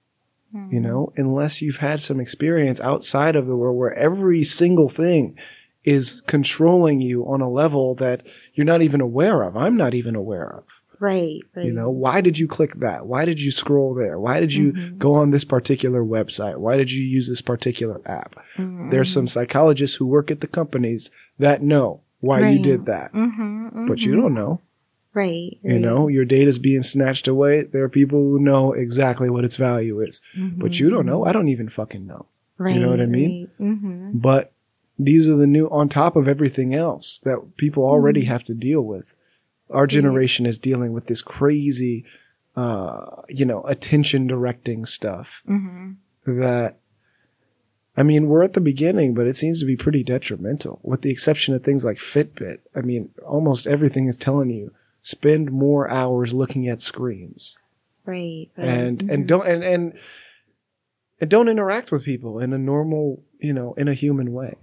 [0.72, 5.36] You know, unless you've had some experience outside of the world where every single thing
[5.84, 8.22] is controlling you on a level that
[8.54, 9.58] you're not even aware of.
[9.58, 10.63] I'm not even aware of.
[11.00, 11.41] Right.
[11.56, 11.65] Right.
[11.65, 13.06] You know, why did you click that?
[13.08, 14.17] Why did you scroll there?
[14.17, 14.98] Why did you Mhm.
[14.98, 16.58] go on this particular website?
[16.58, 18.36] Why did you use this particular app?
[18.58, 18.89] Mhm.
[18.91, 23.12] There's some psychologists who work at the companies that know why you did that.
[23.12, 24.62] Mhm, But you don't know.
[25.13, 25.58] Right.
[25.62, 27.63] You know, your data's being snatched away.
[27.63, 30.22] There are people who know exactly what its value is.
[30.58, 31.26] But you don't know.
[31.26, 32.28] I don't even fucking know.
[32.58, 32.76] Right.
[32.76, 33.50] You know what I mean?
[33.58, 34.53] hmm But
[35.00, 38.28] these are the new, on top of everything else that people already Mhm.
[38.28, 39.16] have to deal with.
[39.70, 42.06] Our generation is dealing with this crazy,
[42.56, 45.92] uh, you know, attention directing stuff hmm
[46.26, 46.78] that,
[47.98, 51.12] I mean, we're at the beginning, but it seems to be pretty detrimental with the
[51.12, 52.60] exception of things like Fitbit.
[52.76, 57.58] I mean, almost everything is telling you spend more hours looking at screens
[58.06, 58.50] Right.
[58.58, 58.68] right.
[58.68, 59.28] and, and Mhm.
[59.28, 59.94] don't, and, and,
[61.20, 64.56] and don't interact with people in a normal, you know, in a human way.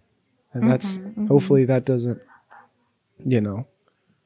[0.53, 1.29] And that's, Mhm, mhm.
[1.29, 2.21] hopefully that doesn't,
[3.25, 3.67] you know,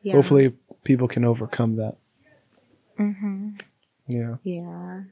[0.03, 0.15] Yeah.
[0.15, 1.97] hopefully people can overcome that.
[2.97, 3.51] hmm
[4.07, 4.37] Yeah.
[4.43, 5.03] Yeah.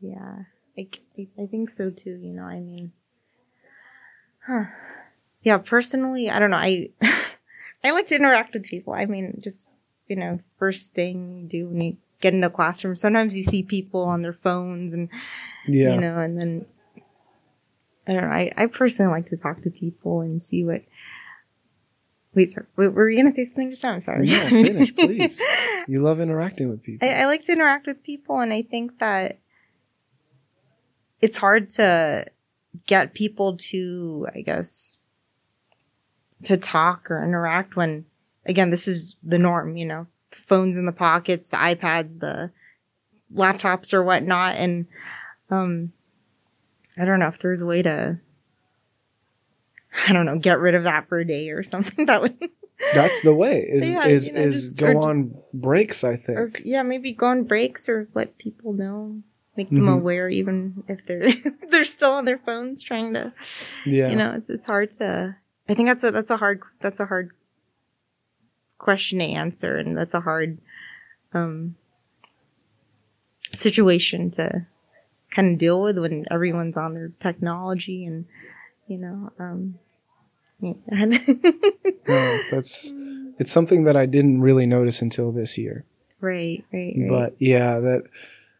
[0.00, 0.44] Yeah.
[0.78, 2.16] I, I, I think so too.
[2.16, 2.92] You know, I mean,
[4.46, 4.64] huh.
[5.42, 5.58] Yeah.
[5.58, 6.56] Personally, I don't know.
[6.56, 6.90] I,
[7.84, 8.92] I like to interact with people.
[8.94, 9.68] I mean, just,
[10.08, 14.02] you know, first thing you do when you get into classroom, sometimes you see people
[14.02, 15.08] on their phones and,
[15.66, 15.92] Yeah.
[15.94, 16.66] you know, and then
[18.06, 18.34] I don't know.
[18.34, 20.82] I, I personally like to talk to people and see what.
[22.34, 22.66] Wait, sorry.
[22.76, 23.92] Were you gonna say something just now?
[23.92, 24.26] I'm sorry.
[24.26, 25.40] No, finish, please.
[25.86, 27.06] You love interacting with people.
[27.06, 29.38] I, I like to interact with people, and I think that
[31.20, 32.24] it's hard to
[32.86, 34.96] get people to, I guess,
[36.44, 38.06] to talk or interact when,
[38.46, 39.76] again, this is the norm.
[39.76, 40.06] You know,
[40.46, 42.50] phones in the pockets, the iPads, the
[43.32, 44.86] laptops, or whatnot, and
[45.50, 45.92] um,
[46.98, 48.18] I don't know if there's a way to.
[50.08, 52.06] I don't know, get rid of that for a day or something.
[52.06, 52.38] That would
[52.94, 53.60] That's the way.
[53.68, 56.38] Is Yeah, is you know, is just- go just- on breaks, I think.
[56.38, 59.22] or yeah, maybe go on breaks or let people know,
[59.56, 59.94] make them Mhm.
[59.94, 61.28] aware, even if they're
[61.70, 63.32] they're still on their phones trying to,
[63.86, 64.08] Yeah.
[64.10, 65.36] you know, it's it's hard to.
[65.68, 67.30] I think that's a that's a hard that's a hard
[68.78, 70.58] question to answer, and that's a hard
[71.34, 71.76] um
[73.54, 74.66] situation to
[75.32, 78.26] kind of deal with when everyone's on their technology and
[78.86, 79.74] you know um
[80.60, 80.74] yeah.
[82.08, 82.92] No, that's
[83.38, 85.84] it's something that I didn't really notice until this year.
[86.20, 88.02] right right right But yeah, that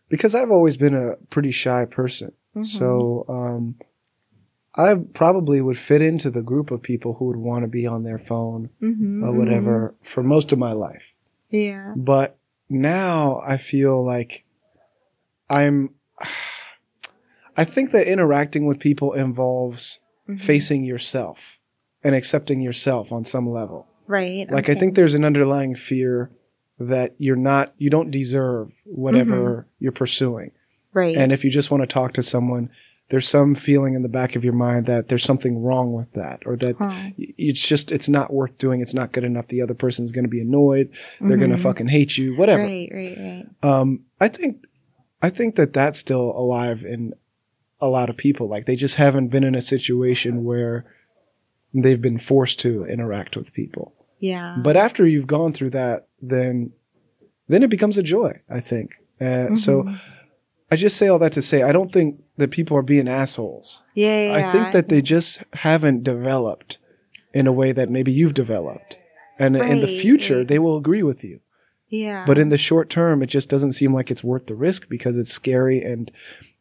[0.09, 2.33] because I've always been a pretty shy person.
[2.57, 2.65] Mhm.
[2.67, 3.77] So um
[4.75, 8.05] I probably would fit into the group of people who would want to be on
[8.05, 11.13] their phone Mhm, or whatever for most of my life.
[11.51, 12.39] yeah But
[12.71, 14.45] now I feel like
[15.51, 15.91] I'm
[17.57, 20.41] I think that interacting with people involves Mhm.
[20.41, 21.59] facing yourself
[22.05, 23.87] and accepting yourself on some level.
[24.09, 26.31] right Like I think there's an underlying fear
[26.79, 30.51] that you're not you don't deserve whatever you're pursuing.
[30.93, 32.69] right And if you just want to talk to someone,
[33.11, 36.43] there's some feeling in the back of your mind that there's something wrong with that
[36.47, 37.11] or that Huh.
[37.17, 39.49] it's just it's not worth doing, it's not good enough.
[39.49, 41.61] The other person's going to be annoyed, they're going to Mhm.
[41.61, 42.63] fucking hate you, whatever.
[42.65, 44.67] right right right Um I think
[45.23, 47.15] I think that that's still alive in
[47.83, 48.47] a lot of people.
[48.49, 50.85] Like they just haven't been in a situation where
[51.75, 53.93] they've been forced to interact with people.
[54.31, 55.99] yeah But after you've gone through that,
[56.35, 56.73] then
[57.49, 58.33] then it becomes a joy.
[58.49, 58.89] I think.
[59.21, 59.99] Uh, So Mhm.
[60.73, 63.83] I just say all that to say I don't think that people are being assholes.
[63.95, 66.79] yeah, yeah I think that they just haven't developed
[67.35, 68.99] in a way that maybe you've developed,
[69.39, 70.49] and in the future right.
[70.49, 71.41] they will agree with you.
[71.89, 74.89] yeah But in the short term, it just doesn't seem like it's worth the risk
[74.89, 76.11] because it's scary and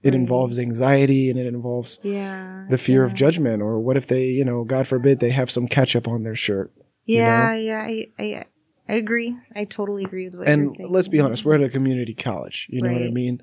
[0.04, 0.16] it Right.
[0.16, 3.08] involves anxiety and it involves yeah the fear yeah.
[3.08, 3.62] of judgment.
[3.62, 6.72] Or what if they, you know, God forbid, they have some ketchup on their shirt.
[7.06, 8.46] you yeah yeah I, I
[8.90, 11.56] I agree I totally agree with what and you're saying And let's be honest, we're
[11.56, 12.68] at a community college.
[12.70, 13.42] You know what I mean?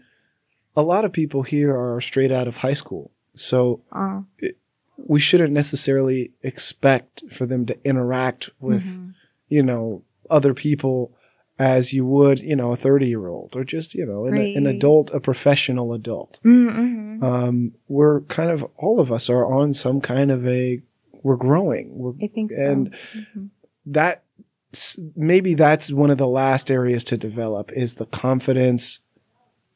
[0.76, 3.10] A lot of people here are straight out of high school.
[3.34, 4.20] So uh,
[4.96, 9.14] we shouldn't necessarily expect for them to interact with, mhm.
[9.48, 11.12] you know, other people
[11.58, 14.66] as you would, you know, a 30 year old or just, you know, an, an
[14.66, 16.38] adult, a professional adult.
[16.44, 17.22] Mm-hmm.
[17.22, 20.80] Um, we're kind of, all of us are on some kind of a,
[21.22, 21.90] we're growing.
[21.98, 23.48] We're, I think so and Mhm.
[23.86, 24.22] that,
[25.16, 29.00] maybe that's one of the last areas to develop is the confidence,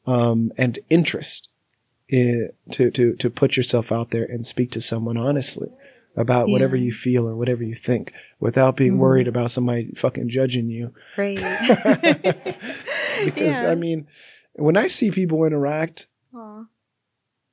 [0.07, 1.49] um, and interest
[2.09, 5.69] in, to, to, to put yourself out there and speak to someone honestly
[6.17, 8.99] about whatever you feel or whatever you think without being Mhm.
[8.99, 10.93] worried about somebody fucking judging you.
[11.17, 11.39] right
[13.25, 13.71] because Yeah.
[13.71, 14.07] I mean,
[14.55, 16.65] when I see people interact, Aw.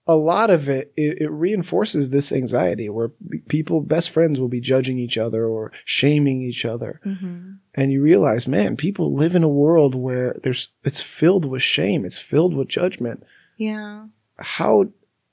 [0.08, 3.12] a lot of it, it, it reinforces this anxiety where
[3.48, 7.52] people, best friends, will be judging each other or shaming each other, Mm-hmm.
[7.76, 12.04] and you realize, man, people live in a world where there's it's filled with shame,
[12.06, 13.24] it's filled with judgment.
[13.58, 14.08] Yeah.
[14.38, 14.90] How,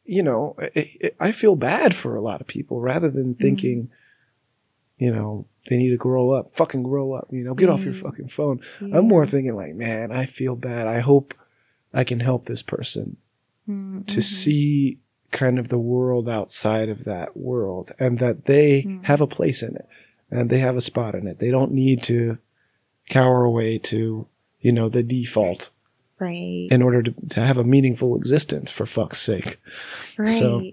[0.07, 3.91] you know, I, I feel bad for a lot of people rather than thinking,
[4.99, 7.95] you know, they need to grow up, fucking grow up, you know, get off your
[7.95, 8.01] Mm.
[8.03, 8.61] fucking phone.
[8.81, 8.99] yeah.
[8.99, 10.87] I'm more thinking like, man, I feel bad.
[10.87, 11.35] I hope
[11.93, 13.17] I can help this person
[13.69, 14.23] Mm, to mhm.
[14.23, 14.99] see
[15.33, 19.05] kind of the world outside of that world and that they Mm.
[19.05, 19.89] have a place in it
[20.31, 21.41] and they have a spot in it.
[21.41, 22.39] They don't need to
[23.09, 24.27] cower away to,
[24.61, 25.71] you know, the default
[26.19, 26.69] Right.
[26.71, 29.59] in order to, to have a meaningful existence for fuck's sake.
[30.17, 30.31] right.
[30.31, 30.61] so-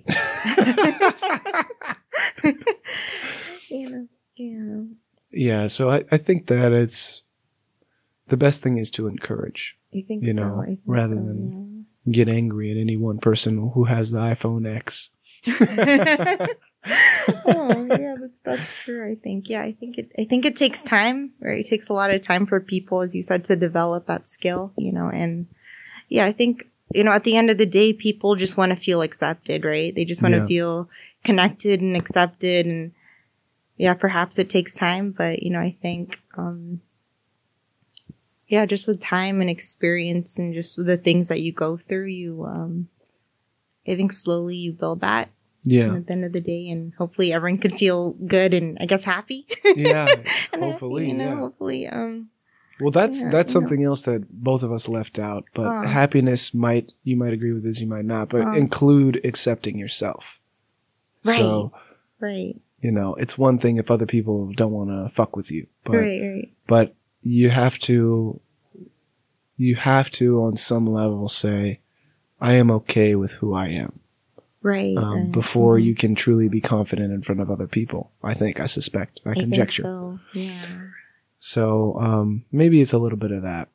[3.70, 4.02] yeah.
[4.36, 4.84] Yeah.
[5.32, 5.68] Yeah.
[5.68, 7.24] So I, I think that it's
[8.28, 10.48] the best thing is to encourage, I think You so.
[10.48, 14.20] know, I think rather so, than- get angry at any one person who has the
[14.20, 15.10] iPhone X.
[16.86, 16.98] yeah.
[17.46, 19.10] oh yeah, that's that's true.
[19.12, 21.60] I think yeah, I think it I think it takes time, right?
[21.60, 24.74] It takes a lot of time for people, as you said, to develop that skill,
[24.78, 25.10] you know.
[25.10, 25.48] And
[26.10, 28.76] yeah, I think you know at the end of the day, people just want to
[28.76, 29.94] feel accepted, right?
[29.94, 30.48] They just want to Yeah.
[30.48, 30.90] feel
[31.24, 32.92] connected and accepted, and
[33.78, 36.82] yeah, perhaps it takes time, but you know, I think um
[38.48, 42.08] yeah, just with time and experience and just with the things that you go through,
[42.08, 42.90] you um
[43.88, 45.30] I think slowly you build that
[45.64, 45.96] Yeah.
[45.96, 49.04] at the end of the day, and hopefully everyone could feel good and I guess
[49.04, 49.48] happy.
[49.76, 50.08] Yeah.
[50.54, 51.36] Hopefully, happy, you know, yeah.
[51.40, 52.30] hopefully, um,
[52.82, 55.46] Well, that's Yeah, that's something else that both of us left out.
[55.54, 55.88] But Oh.
[55.88, 58.54] happiness might you might agree with this, you might not, but Oh.
[58.54, 60.40] include accepting yourself.
[61.22, 61.72] So
[62.20, 65.68] right, you know, it's one thing if other people don't want to fuck with you,
[65.86, 68.40] but right, right, but you have to
[69.56, 71.80] you have to on some level say,
[72.42, 74.00] I am okay with who I am
[74.64, 74.98] right.
[74.98, 75.32] um, right.
[75.32, 75.84] before Mhm.
[75.84, 78.12] you can truly be confident in front of other people.
[78.24, 79.84] I think, I suspect, I I conjecture.
[79.84, 80.20] so.
[80.34, 80.66] Yeah,
[81.40, 83.70] So um, maybe it's a little bit of that.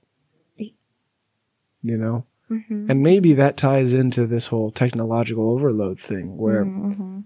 [1.81, 2.25] You know?
[2.51, 2.91] mm-hmm.
[2.91, 7.21] And maybe that ties into this whole technological overload thing where hmm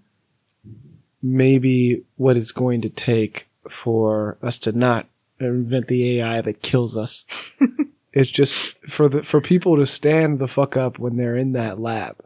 [1.24, 5.06] maybe what it's going to take for us to not
[5.38, 7.24] invent the AI that kills us
[8.12, 11.78] is just for the for people to stand the fuck up when they're in that
[11.80, 12.16] lab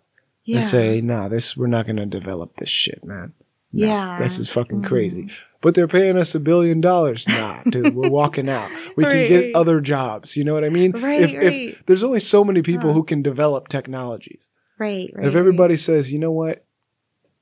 [0.47, 3.33] yeah, and say, "Nah, this we're not going to develop this shit, man."
[3.73, 4.19] Nah, Yeah.
[4.19, 4.85] this is fucking Mhm.
[4.87, 5.29] crazy.
[5.61, 7.27] But they're paying us a billion dollars.
[7.29, 8.71] Nah, dude, we're walking out.
[8.97, 10.37] We can get other jobs.
[10.37, 10.93] You know what I mean?
[10.93, 11.43] Right, if, right.
[11.53, 12.93] if there's only so many people Huh.
[12.95, 14.51] who can develop technologies.
[14.79, 15.27] right, right.
[15.27, 16.65] if everybody says, you know what,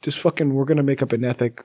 [0.02, 1.64] just fucking, we're gonna make up an ethic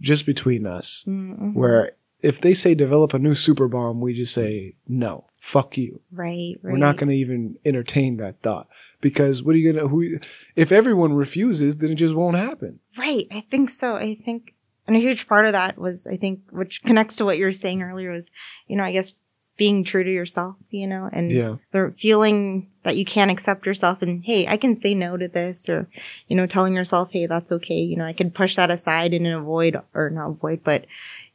[0.00, 1.92] just between us, mm where
[2.22, 6.00] if they say develop a new super bomb, we just say no, fuck you.
[6.12, 8.68] right, right, We're not gonna even entertain that thought
[9.00, 9.88] because what are you gonna?
[9.88, 10.18] Who?
[10.56, 12.80] If everyone refuses, then it just won't happen.
[12.98, 13.26] Right.
[13.30, 13.96] I think so.
[13.96, 14.54] I think,
[14.86, 17.52] and a huge part of that was, I think, which connects to what you were
[17.52, 18.26] saying earlier was,
[18.66, 19.14] you know, I guess
[19.56, 24.00] being true to yourself, you know, and Yeah, the feeling that you can't accept yourself
[24.00, 25.86] and, hey, I can say no to this or,
[26.28, 27.80] you know, telling yourself, hey, that's okay.
[27.80, 30.86] You know, I can push that aside and avoid, or not avoid, but,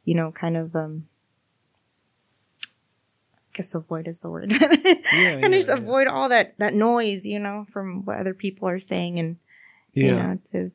[0.04, 1.06] you know, kind of, um,
[3.56, 4.52] guess avoid is the word.
[5.16, 5.76] Yeah, kind yeah, of just yeah.
[5.76, 9.36] avoid all that, that noise, you know, from what other people are saying and,
[9.94, 10.04] yeah.
[10.04, 10.70] you know, to,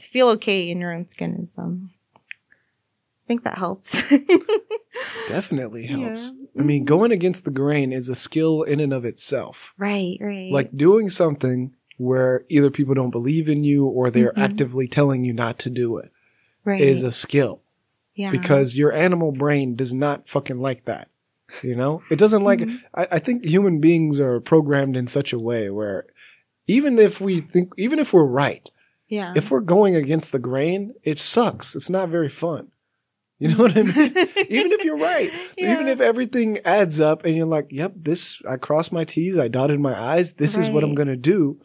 [0.00, 4.02] to feel okay in your own skin is um I think that helps.
[5.28, 6.32] Definitely helps.
[6.58, 9.72] I mean, going against the grain is a skill in and of itself.
[9.78, 10.50] right, right.
[10.52, 14.42] Like doing something where either people don't believe in you or they're Mhm.
[14.42, 16.10] actively telling you not to do it
[16.64, 16.80] right.
[16.80, 17.60] is a skill.
[18.16, 18.30] yeah.
[18.30, 21.08] because your animal brain does not fucking like that.
[21.62, 22.60] You know, it doesn't like.
[22.60, 22.82] Mhm.
[22.94, 26.06] I, I think human beings are programmed in such a way where,
[26.66, 28.70] even if we think, even if we're right,
[29.08, 29.32] yeah.
[29.36, 31.76] if we're going against the grain, it sucks.
[31.76, 32.68] It's not very fun.
[33.40, 33.94] You know what I mean?
[34.48, 38.56] even if you're right, even if everything adds up and you're like, "Yep, this I
[38.56, 40.34] crossed my T's, I dotted my I's.
[40.34, 41.60] This is what I'm gonna do."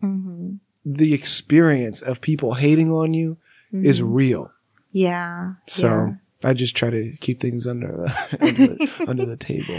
[0.00, 0.54] hmm
[0.84, 3.36] The experience of people hating on you
[3.72, 4.50] is real.
[4.92, 5.54] yeah.
[5.66, 9.78] So I just try to keep things under the, under, the under the table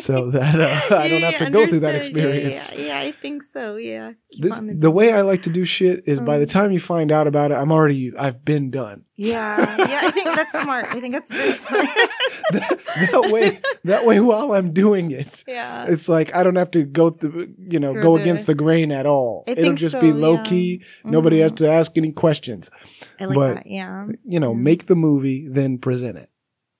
[0.00, 2.16] so that uh, I don't have to go through that understood.
[2.16, 2.72] Yeah, experience.
[2.72, 3.76] Yeah, yeah, I think so.
[3.76, 4.12] Yeah.
[4.30, 6.50] Keep This the- way I like to do shit is by the Mm.
[6.50, 9.04] time you find out about it, I'm already I've been done.
[9.16, 10.00] yeah, yeah.
[10.02, 10.86] I think that's smart.
[10.88, 11.86] I think that's very smart.
[12.52, 12.78] that,
[13.10, 15.86] that way, that way, while I'm doing it, yeah.
[15.86, 18.54] it's like I don't have to go through, you know, Through go the- against the
[18.54, 19.44] grain at all.
[19.48, 20.82] I It'll just so, be low key.
[21.04, 21.42] Nobody Mhm.
[21.42, 22.70] has to ask any questions.
[23.20, 23.66] I like but- that.
[23.66, 24.06] Yeah.
[24.24, 24.58] You know, Yeah.
[24.58, 26.28] make the movie, then present it.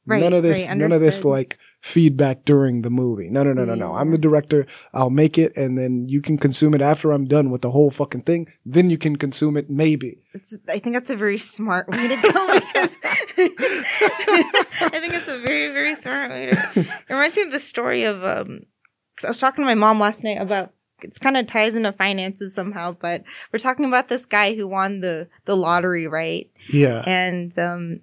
[0.05, 3.31] Right, none of this, right, none of this like feedback during the movie.
[3.31, 3.93] No, no, no, no, no.
[3.93, 4.67] I'm the director.
[4.93, 7.93] I'll make it, and then you can consume it after I'm done with the whole
[7.93, 8.49] fucking thing.
[8.67, 10.19] Then you can consume it, maybe.
[10.35, 15.39] It's, I think that's a very smart way to go because I think it's a
[15.39, 16.81] very, very smart way to.
[16.81, 18.25] It reminds me of the story of.
[18.25, 18.67] um
[19.17, 20.73] 'cause I was talking to my mom last night about.
[21.03, 25.01] It's kind of ties into finances somehow, but we're talking about this guy who won
[25.01, 26.49] the the lottery, right?
[26.73, 27.03] Yeah.
[27.07, 28.01] And um,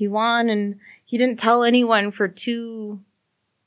[0.00, 3.00] he won, and he didn't tell anyone for two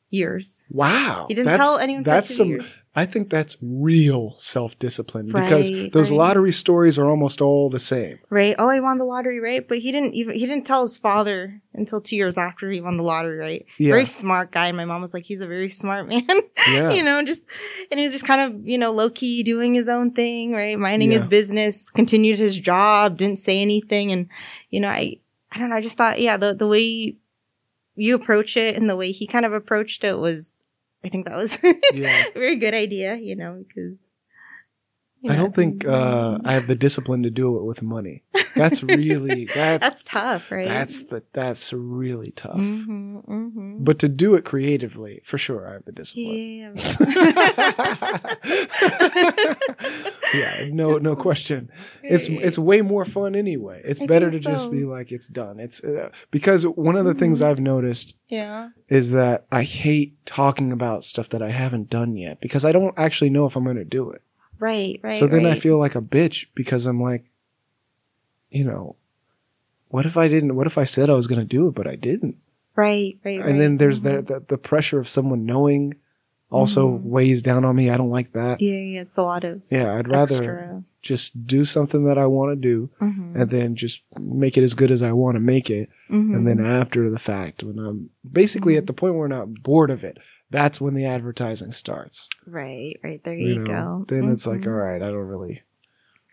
[0.09, 0.65] years.
[0.69, 1.25] Wow.
[1.27, 2.47] He didn't That's- tell anyone for That's two some.
[2.49, 2.77] years.
[2.95, 6.17] I think that's real self discipline because those right.
[6.17, 8.19] lottery stories are almost all the same.
[8.29, 8.53] right?
[8.59, 9.67] Oh, he won the lottery, right?
[9.67, 12.97] But he didn't even he didn't tell his father until two years after he won
[12.97, 13.65] the lottery, right?
[13.79, 13.89] Yeah.
[13.93, 14.71] Very smart guy.
[14.73, 16.27] My mom was like, he's a very smart man.
[16.69, 16.91] Yeah.
[16.91, 17.45] you know, just
[17.91, 20.77] and he was just kind of you know low key doing his own thing, right?
[20.77, 21.17] Minding Yeah.
[21.17, 24.29] his business, continued his job, didn't say anything, and
[24.69, 25.17] you know, I
[25.53, 25.75] I don't know.
[25.75, 27.15] I just thought, yeah, the the way
[27.95, 30.57] you approach it and the way he kind of approached it was,
[31.03, 31.59] I think that was
[31.93, 32.25] Yeah.
[32.35, 33.97] a very good idea, you know, because.
[35.23, 38.23] You I don't think uh, I have the discipline to do it with money.
[38.55, 40.67] That's really that's that's tough, right?
[40.67, 42.55] that's the that's really tough.
[42.57, 46.75] hmm hmm But to do it creatively, for sure, I have the discipline.
[46.75, 46.75] Yeah.
[50.33, 51.69] yeah, no, no question.
[52.03, 53.81] It's it's way more fun anyway.
[53.83, 55.59] It's I better to think just be like it's done.
[55.59, 57.45] It's uh, because one of the things Mhm.
[57.45, 58.69] I've noticed yeah.
[58.89, 62.93] is that I hate talking about stuff that I haven't done yet because I don't
[62.97, 64.21] actually know if I'm going to do it.
[64.63, 64.99] Right.
[65.03, 65.13] Right.
[65.13, 67.25] so then I feel like a bitch because I'm like,
[68.49, 68.95] you know,
[69.89, 70.55] what if I didn't?
[70.55, 72.37] What if I said I was going to do it but I didn't?
[72.75, 73.17] right.
[73.23, 73.39] Right.
[73.39, 74.25] and then there's Mhm.
[74.27, 75.93] the, the the pressure of someone knowing
[76.49, 77.03] also Mhm.
[77.03, 77.89] weighs down on me.
[77.91, 78.61] I don't like that.
[78.61, 78.79] Yeah.
[78.93, 79.01] Yeah.
[79.01, 80.83] It's a lot of Yeah, I'd rather extra.
[81.01, 83.35] just do something that I want to do Mhm.
[83.39, 85.89] and then just make it as good as I want to make it.
[86.09, 86.65] And then Mhm.
[86.81, 88.87] after the fact, when I'm basically at Mhm.
[88.87, 90.17] the point where I'm not bored of it,
[90.53, 92.29] that's when the advertising starts.
[92.45, 92.97] right.
[93.03, 93.21] Right.
[93.23, 94.15] There you, You know, go.
[94.15, 94.67] then it's like, Mhm.
[94.67, 95.63] all right, I don't really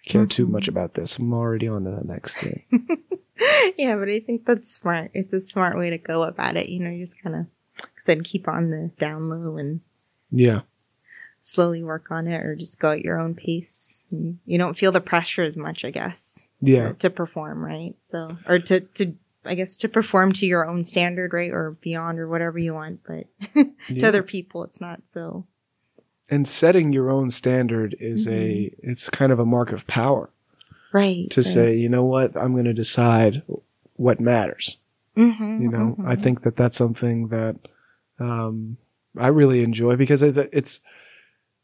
[0.07, 1.19] care too much about this.
[1.19, 2.63] I'm already on to the next thing.
[3.79, 5.11] yeah, but I think that's smart.
[5.15, 6.69] It's a smart way to go about it.
[6.69, 7.47] You know, you just kind of
[7.97, 9.81] said keep on the down low and
[10.31, 10.61] yeah.
[11.41, 14.05] slowly work on it, or just go at your own pace.
[14.11, 16.45] You, you don't feel the pressure as much, I guess.
[16.61, 16.93] Yeah.
[16.99, 17.95] to perform, right?
[18.03, 19.15] So, or to, to,
[19.45, 21.51] I guess to perform to your own standard, right?
[21.51, 23.01] Or beyond or whatever you want.
[23.07, 24.09] But to Yeah.
[24.09, 25.47] other people, it's not so.
[26.31, 28.91] and setting your own standard is a Mm-hmm.
[28.91, 30.31] it's kind of a mark of power
[30.93, 31.31] Right.
[31.31, 33.43] to say you know what i'm going to decide
[33.95, 34.79] what matters
[35.17, 37.57] hmm you know i think that that's something that
[38.21, 38.77] um
[39.19, 40.81] i really enjoy because it's it's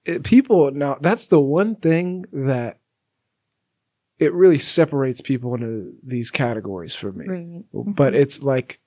[0.04, 2.78] it, people now that's the one thing that
[4.18, 7.64] it really separates people into these categories for me Right.
[7.72, 8.80] but it's like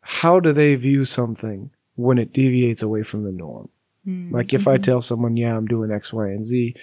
[0.00, 3.68] how do they view something when it deviates away from the norm
[4.06, 4.32] Mhm.
[4.32, 4.82] like if I Mhm.
[4.82, 6.74] tell someone, yeah, I'm doing X, Y, and Z,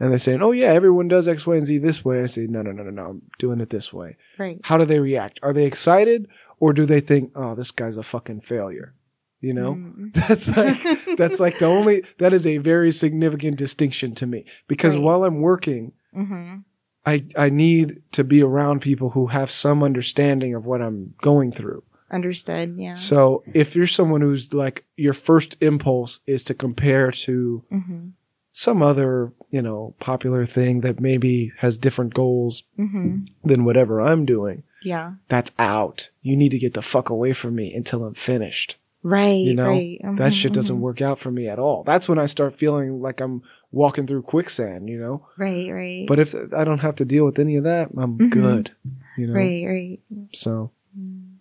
[0.00, 2.48] and they're saying, oh yeah, everyone does X, Y, and Z this way, I say,
[2.48, 4.16] no, no, no, no, no, I'm doing it this way.
[4.38, 4.58] Right.
[4.64, 5.38] How do they react?
[5.44, 6.26] Are they excited
[6.58, 8.92] or do they think, oh, this guy's a fucking failure?
[9.40, 10.12] You know, Mhm.
[10.28, 14.94] that's like that's like the only that is a very significant distinction to me because
[14.96, 15.02] Right.
[15.04, 16.64] while I'm working, Mhm.
[17.06, 21.52] I I need to be around people who have some understanding of what I'm going
[21.52, 21.82] through.
[22.10, 22.76] Understood.
[22.78, 22.92] Yeah.
[22.92, 28.08] So if you're someone who's like your first impulse is to compare to hmm
[28.56, 34.24] some other, you know, popular thing that maybe has different goals hmm than whatever I'm
[34.24, 35.14] doing, Yeah.
[35.28, 36.10] that's out.
[36.22, 38.76] You need to get the fuck away from me until I'm finished.
[39.04, 39.36] Right.
[39.36, 40.00] You know, right.
[40.02, 40.80] That Mhm, shit doesn't mhm.
[40.80, 41.84] work out for me at all.
[41.84, 45.26] That's when I start feeling like I'm walking through quicksand, you know?
[45.36, 45.70] Right.
[45.70, 46.06] Right.
[46.08, 48.30] But if I don't have to deal with any of that, I'm Mhm.
[48.30, 48.70] good,
[49.18, 49.34] you know?
[49.34, 49.64] right.
[49.66, 50.00] Right.
[50.32, 51.34] So, Mm.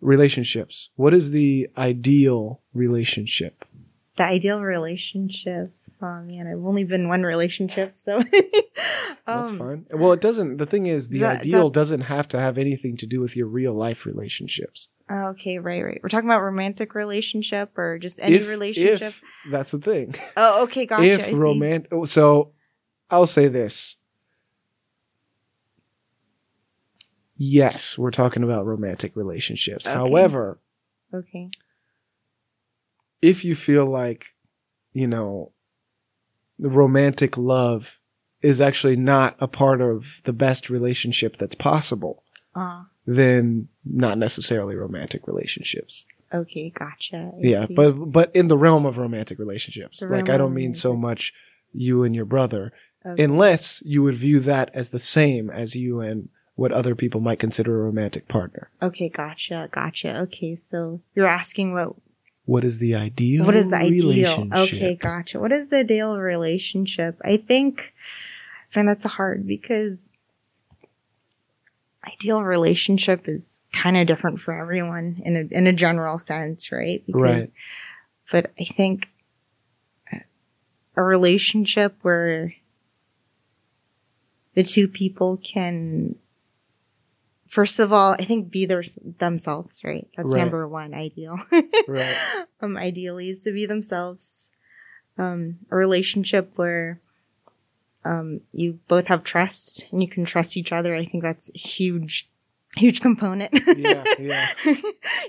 [0.00, 0.90] relationships.
[0.96, 3.64] What is the ideal relationship?
[4.16, 5.72] The ideal relationship.
[6.00, 8.22] Oh man, I've only been one relationship, so
[9.26, 9.86] That's um, fine.
[9.92, 10.56] Well, it doesn't.
[10.58, 13.36] The thing is, the that- ideal that- doesn't have to have anything to do with
[13.36, 14.88] your real life relationships.
[15.10, 16.00] Oh, Okay, right, right.
[16.02, 19.00] We're talking about romantic relationship or just any relationship.
[19.02, 20.14] If, that's the thing.
[20.36, 21.04] oh, okay, gotcha.
[21.04, 22.52] If romantic, so
[23.10, 23.96] I'll say this.
[27.36, 29.86] Yes, we're talking about romantic relationships.
[29.86, 29.94] Okay.
[29.94, 30.60] However,
[31.14, 31.50] Okay.
[33.22, 34.34] if you feel like,
[34.92, 35.52] you know,
[36.58, 37.98] the romantic love
[38.42, 44.76] is actually not a part of the best relationship that's possible, Uh, then not necessarily
[44.76, 46.06] romantic relationships.
[46.32, 47.32] okay, gotcha.
[47.38, 50.94] Yeah, but but in the realm of romantic relationships, The like I don't mean so
[50.96, 51.32] much
[51.72, 52.72] you and your brother,
[53.06, 53.22] Okay.
[53.22, 57.38] unless you would view that as the same as you and what other people might
[57.38, 58.68] consider a romantic partner.
[58.82, 60.18] Okay, gotcha, gotcha.
[60.22, 61.94] Okay, so you're asking what
[62.46, 63.46] What is the ideal?
[63.46, 64.48] what is the ideal?
[64.52, 65.38] Okay, gotcha.
[65.38, 67.16] What is the ideal relationship?
[67.24, 67.94] I think,
[68.74, 69.96] and that's hard because
[72.12, 77.02] ideal relationship is kind of different for everyone in a in a general sense, right?
[77.06, 77.52] Because, Right.
[78.30, 79.08] But I think
[80.96, 82.52] a relationship where
[84.54, 86.16] the two people can
[87.46, 88.82] first of all i think be their,
[89.18, 90.40] themselves right that's Right.
[90.40, 91.38] number one ideal
[91.88, 92.16] Right.
[92.60, 94.50] um ideally is to be themselves
[95.16, 97.00] um a relationship where
[98.04, 100.94] um you both have trust and you can trust each other.
[100.94, 102.28] I think that's a huge
[102.76, 103.50] huge component.
[103.76, 104.48] Yeah, yeah.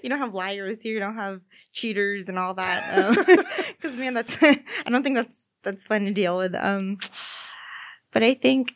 [0.04, 0.94] you don't have liars here.
[0.94, 1.42] You don't have
[1.74, 3.46] cheaters and all that.
[3.80, 6.54] Because man that's i don't think that's that's fun to deal with.
[6.56, 6.98] Um
[8.12, 8.76] but i think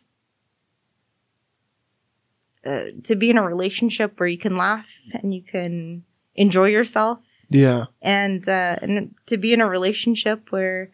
[2.65, 6.03] uh, to be in a relationship where you can laugh and you can
[6.35, 7.19] enjoy yourself.
[7.49, 7.85] Yeah.
[8.01, 10.89] and uh and to be in a relationship where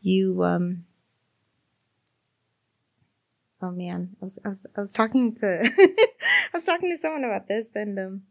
[0.00, 0.84] you um
[3.62, 5.46] oh man i was i was, I was talking to
[5.78, 8.22] i was talking to someone about this and um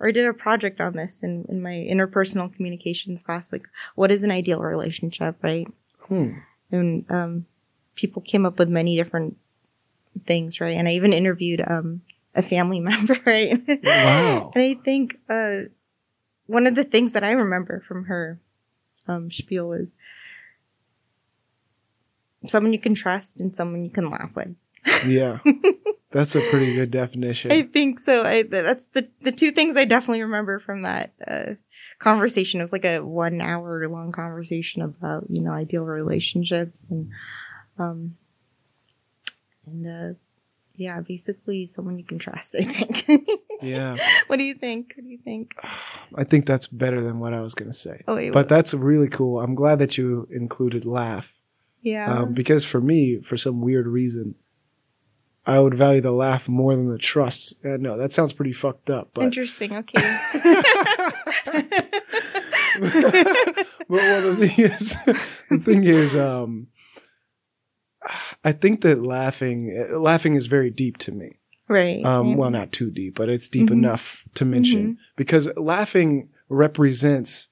[0.00, 4.10] or i did a project on this in in my interpersonal communications class like what
[4.10, 5.66] is an ideal relationship right
[6.08, 6.38] Hmm.
[6.72, 7.46] and um
[7.94, 9.36] people came up with many different
[10.26, 12.00] things right and i even interviewed um
[12.34, 14.52] a family member right Wow.
[14.54, 15.62] and i think uh
[16.46, 18.40] one of the things that i remember from her
[19.06, 19.94] um spiel was
[22.46, 24.54] someone you can trust and someone you can laugh with
[25.06, 25.38] Yeah.
[26.10, 27.52] That's a pretty good definition.
[27.52, 31.54] i think so i that's the the two things i definitely remember from that uh
[31.98, 37.10] conversation it was like a one hour long conversation about you know ideal relationships and
[37.78, 38.16] um
[39.66, 40.14] and uh
[40.76, 43.28] yeah basically someone you can trust i think
[43.62, 43.96] yeah.
[44.28, 45.54] what do you think what do you think
[46.14, 48.02] I think that's better than what I was going to say.
[48.08, 49.40] oh wait But what- that's really cool.
[49.40, 51.34] I'm glad that you included laugh.
[51.82, 54.34] Yeah Um, because for me, for some weird reason,
[55.46, 57.54] I would value the laugh more than the trust.
[57.64, 59.10] Uh, no, that sounds pretty fucked up.
[59.14, 60.18] But interesting okay
[62.80, 64.96] but well, the thing is,
[65.50, 66.68] the thing is, um,
[68.44, 71.38] I think that laughing, laughing is very deep to me.
[71.68, 72.38] right Um, right.
[72.38, 73.72] well, not too deep, but it's deep Mhm.
[73.72, 77.48] enough to mention because laughing represents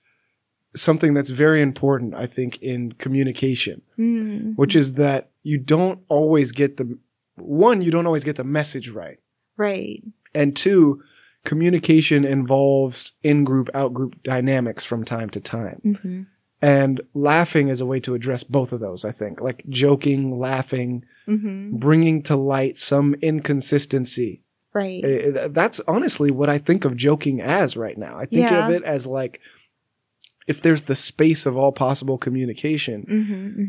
[0.76, 6.52] something that's very important, I think, in communication, Mm, which is that you don't always
[6.52, 6.98] get the
[7.36, 9.18] one, you don't always get the message right.
[9.56, 10.02] right
[10.34, 11.02] And two,
[11.44, 15.98] communication involves in group, out group dynamics from time to time.
[16.02, 16.22] hmm
[16.62, 19.40] And laughing is a way to address both of those, I think.
[19.40, 24.42] Like joking, laughing, hmm bringing to light some inconsistency.
[24.72, 28.14] right Uh, That's honestly what I think of joking as right now.
[28.18, 28.64] I think Yeah.
[28.64, 29.40] of it as like
[30.47, 33.22] if there's the space of all possible communication hmm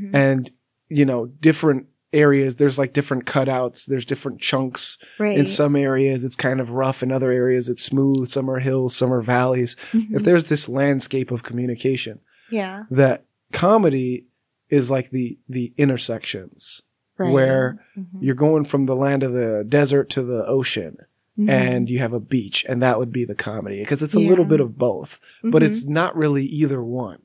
[0.10, 0.52] hmm and,
[0.90, 4.98] you know, different areas, there's like different cutouts, there's different chunks.
[5.20, 7.04] right In some areas, it's kind of rough.
[7.04, 8.30] In other areas, it's smooth.
[8.30, 9.76] Some are hills, some are valleys.
[9.92, 10.16] Mhm.
[10.16, 12.20] If there's this landscape of communication,
[12.50, 14.26] yeah that comedy
[14.70, 16.82] is like the the intersections
[17.18, 18.06] right where Mhm.
[18.22, 20.98] you're going from the land of the desert to the ocean
[21.38, 21.50] Mhm.
[21.50, 24.30] and you have a beach and that would be the comedy because it's a Yeah.
[24.30, 25.66] little bit of both but Mhm.
[25.68, 27.20] it's not really either one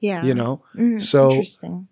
[0.00, 1.88] yeah you know Mm, so- interesting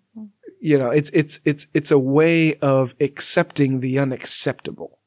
[0.61, 4.99] you know it's it's it's it's a way of accepting the unacceptable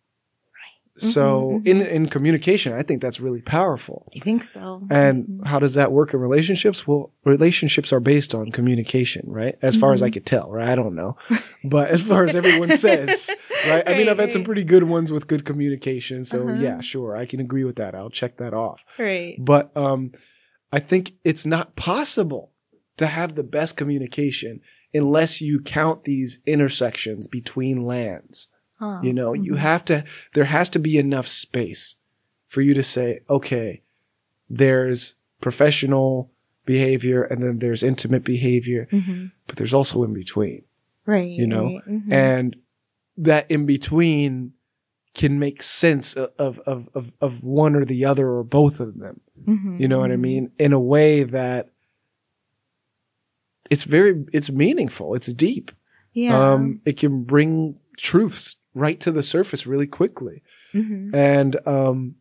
[1.00, 5.46] so Mhm, in in communication i think that's really powerful i think so And Mhm.
[5.46, 6.86] how does that work in relationships?
[6.88, 9.56] Well, relationships are based on communication, right?
[9.62, 10.12] As far as I Mhm.
[10.14, 10.68] could tell, right?
[10.68, 11.16] I don't know.
[11.62, 13.30] But as far as everyone says,
[13.66, 13.84] right?
[13.86, 16.24] I mean, I've had some pretty good ones with good communication.
[16.24, 16.52] So Uh-huh.
[16.66, 17.16] yeah, sure.
[17.22, 17.94] I can agree with that.
[17.94, 18.80] I'll check that off.
[18.98, 20.12] right But, um,
[20.72, 22.52] I think it's not possible
[22.96, 24.60] to have the best communication
[24.94, 28.48] unless you count these intersections between lands.
[28.80, 29.58] You know, you Mhm.
[29.58, 30.04] have to,
[30.34, 31.96] there has to be enough space
[32.46, 33.82] for you to say, okay,
[34.48, 36.30] there's professional
[36.64, 39.32] behavior and then there's intimate behavior, Mhm.
[39.46, 40.62] but there's also in between.
[41.06, 41.80] right you know.
[41.88, 42.12] Mhm.
[42.12, 42.56] And
[43.16, 44.52] that in between
[45.14, 46.60] can make sense of, of,
[46.94, 49.20] of, of, one or the other or both of them.
[49.44, 49.80] Mhm.
[49.80, 50.20] You know what I Mhm.
[50.20, 50.50] mean?
[50.58, 51.70] In a way that
[53.70, 55.14] it's very, it's meaningful.
[55.14, 55.72] It's deep.
[56.12, 60.42] yeah Um, it can bring truths right to the surface really quickly.
[60.74, 61.14] Mhm.
[61.14, 62.14] And um,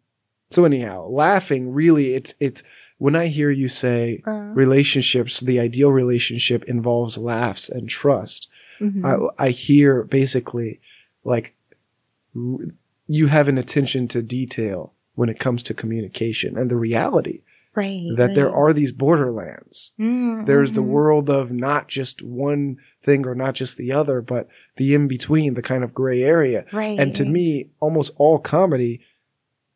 [0.50, 2.64] so anyhow, laughing really it's it's
[3.00, 8.50] when I hear you say Uh, relationships, the ideal relationship involves laughs and trust.
[8.80, 9.04] mhm.
[9.38, 10.80] I I hear basically
[11.24, 11.54] like
[12.36, 12.72] r-
[13.08, 17.42] you have an attention to detail when it comes to communication and the reality
[17.78, 18.10] right.
[18.18, 19.92] that there are these borderlands.
[20.00, 20.88] Mm, There's the mhm.
[20.88, 25.54] world of not just one thing or not just the other, but the in between,
[25.54, 26.66] the kind of gray area.
[26.74, 27.00] Right.
[27.00, 29.02] And to me, almost all comedy,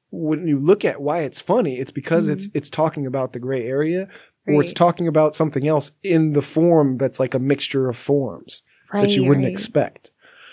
[0.10, 3.66] when you look at why it's funny, it's because it's it's talking about the gray
[3.66, 4.10] area,
[4.46, 8.64] or it's talking about something else in the form that's like a mixture of forms
[8.92, 9.54] that you wouldn't right.
[9.54, 10.12] expect.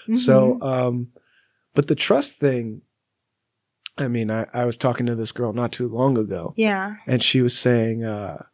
[0.09, 0.17] Mhm.
[0.17, 1.09] So, um,
[1.75, 2.83] but the trust thing,
[4.03, 6.97] I mean, I, I was talking to this girl not too long ago, yeah.
[7.07, 8.45] and she was saying, uh,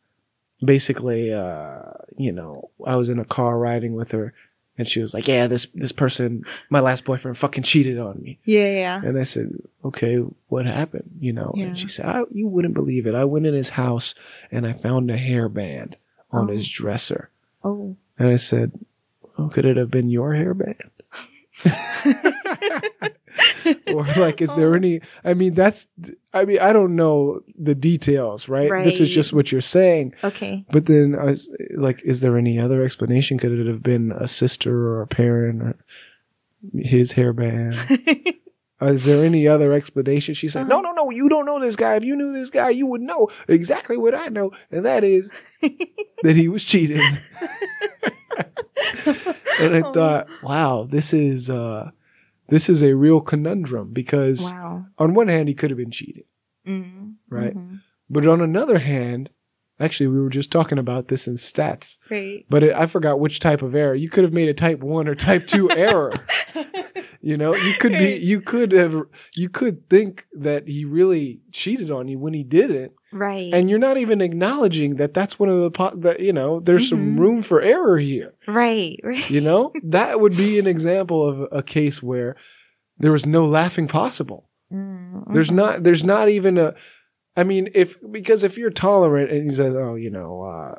[0.65, 1.83] basically, uh,
[2.17, 4.33] you know, I was in a car riding with her,
[4.79, 8.39] and she was like, "Yeah, this this person, my last boyfriend, fucking cheated on me."
[8.45, 8.71] Yeah.
[8.73, 9.03] Yeah.
[9.05, 9.51] And I said,
[9.85, 10.17] "Okay,
[10.49, 11.67] what happened?" You know, Yeah.
[11.67, 13.15] and she said, I, "You wouldn't believe it.
[13.15, 14.15] I went in his house
[14.51, 15.95] and I found a hairband
[16.33, 16.53] on Oh.
[16.53, 17.31] his dresser."
[17.63, 17.97] Oh.
[18.19, 18.73] And I said,
[19.39, 20.91] "Oh, could it have been your hairband?"
[23.89, 24.77] or like, is there Oh.
[24.77, 25.01] any?
[25.25, 25.87] I mean, that's.
[26.33, 28.85] I mean, I don't know the details, right?
[28.85, 30.15] This is just what you're saying.
[30.25, 30.65] Okay.
[30.71, 33.39] But then I was like, is there any other explanation?
[33.39, 35.77] Could it have been a sister or a parent or
[36.77, 37.77] his hairband?
[38.83, 40.35] Uh, Is there any other explanation?
[40.35, 40.69] She said, Uh-huh.
[40.69, 41.95] No, no, no, you don't know this guy.
[41.95, 44.51] If you knew this guy, you would know exactly what I know.
[44.73, 45.31] And that is
[46.25, 47.01] that he was cheating.
[49.61, 49.93] and I Oh.
[49.93, 51.91] thought, wow, this is uh
[52.49, 54.87] this is a real conundrum because wow.
[54.99, 56.25] on one hand he could have been cheating.
[56.67, 57.15] Mm.
[57.29, 57.57] Right.
[57.57, 57.81] Mhm.
[58.09, 59.31] But on another hand,
[59.81, 61.97] actually we were just talking about this in stats.
[62.11, 62.45] Right.
[62.49, 63.95] But it, I forgot which type of error.
[63.95, 66.13] You could have made a type 1 or type 2 error.
[67.21, 68.95] You know, you could be, you could have,
[69.35, 73.53] you could think that he really cheated on you when he didn't, right.
[73.55, 76.87] and you're not even acknowledging that that's one of the, po- that you know, there's
[76.89, 77.19] some Mhm.
[77.19, 78.35] room for error here.
[78.47, 79.01] right.
[79.05, 79.31] Right.
[79.31, 82.37] You know, that would be an example of a case where
[82.99, 84.51] there was no laughing possible.
[84.73, 86.75] Mm, There's not, there's not even a,
[87.37, 90.75] I mean, if because if you're tolerant and he says, oh, you know, uh,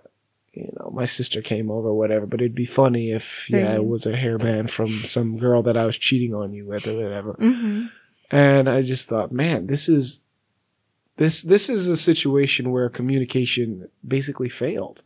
[0.54, 4.06] you know, my sister came over, whatever, but it'd be funny if yeah, it was
[4.06, 7.34] a hairband from some girl that I was cheating on you with or whatever.
[7.34, 7.90] Mhm.
[8.32, 10.22] And I just thought, man, this is
[11.18, 15.04] this this is a situation where communication basically failed.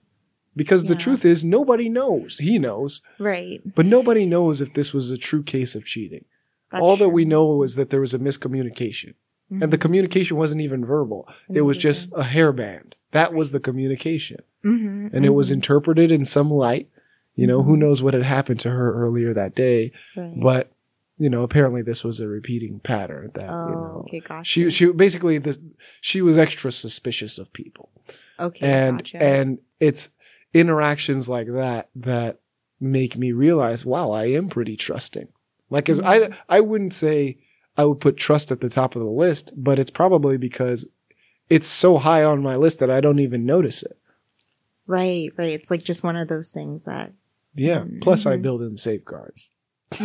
[0.56, 2.40] Because the truth is nobody knows.
[2.40, 3.62] He knows, Right.
[3.76, 6.26] but nobody knows if this was a true case of cheating.
[6.72, 9.14] That's All that we know was that there was a miscommunication.
[9.52, 11.28] And the communication wasn't even verbal.
[11.52, 12.94] It was just a hairband.
[13.12, 14.42] That was the communication.
[14.64, 15.54] Mhm, And it was mhm.
[15.54, 16.88] interpreted in some light.
[17.36, 17.80] You know, who Mhm.
[17.80, 19.92] knows what had happened to her earlier that day.
[20.16, 20.34] Right.
[20.40, 20.72] But,
[21.18, 24.04] you know, apparently this was a repeating pattern that, Oh, you know.
[24.08, 24.44] okay, gotcha.
[24.44, 25.58] She she basically the
[26.02, 27.90] she was extra suspicious of people.
[28.40, 29.24] okay, and gotcha.
[29.24, 30.10] and it's
[30.54, 32.40] interactions like that that
[32.80, 35.28] make me realize, wow, I am pretty trusting.
[35.70, 36.36] Like as I Mhm.
[36.50, 37.38] I wouldn't say
[37.78, 40.88] I would put trust at the top of the list, but it's probably because
[41.50, 43.98] it's so high on my list that I don't even notice it.
[44.88, 45.52] right, right.
[45.54, 47.14] It's like just one of those things that.
[47.56, 47.80] Yeah.
[47.80, 48.00] Mm-hmm.
[48.00, 49.50] Plus I build in safeguards.
[49.92, 50.04] so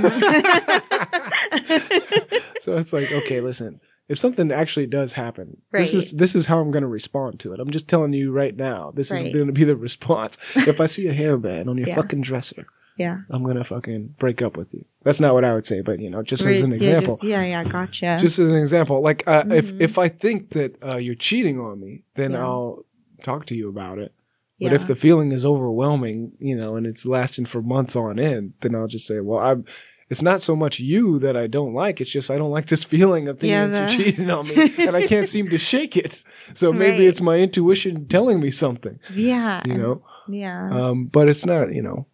[2.78, 6.70] it's like, okay, listen, if something actually does happen, this is this is how I'm
[6.70, 7.60] going to respond to it.
[7.60, 8.92] I'm just telling you right now.
[8.94, 10.38] This is going to be the response.
[10.56, 11.96] if I see a hairband on your Yeah.
[11.96, 13.18] fucking dresser, yeah.
[13.30, 14.84] I'm going to fucking break up with you.
[15.02, 17.14] That's not what I would say, but you know, just as an example.
[17.14, 18.18] just- Yeah, yeah, gotcha.
[18.20, 19.80] Just as an example, like uh, if Mhm.
[19.80, 22.44] if I think that uh, you're cheating on me, then Yeah.
[22.44, 22.84] I'll
[23.22, 24.12] talk to you about it.
[24.60, 24.74] But yeah.
[24.74, 28.74] if the feeling is overwhelming, you know, and it's lasting for months on end, then
[28.74, 29.64] I'll just say, well, I'm.
[30.10, 31.98] It's not so much you that I don't like.
[32.00, 34.70] It's just I don't like this feeling of thinking Yeah, that you're cheating on me,
[34.86, 36.22] and I can't seem to shake it.
[36.52, 37.08] So maybe Right.
[37.08, 40.02] it's my intuition telling me something, yeah, you know.
[40.28, 42.06] yeah, Um, but it's not, you know,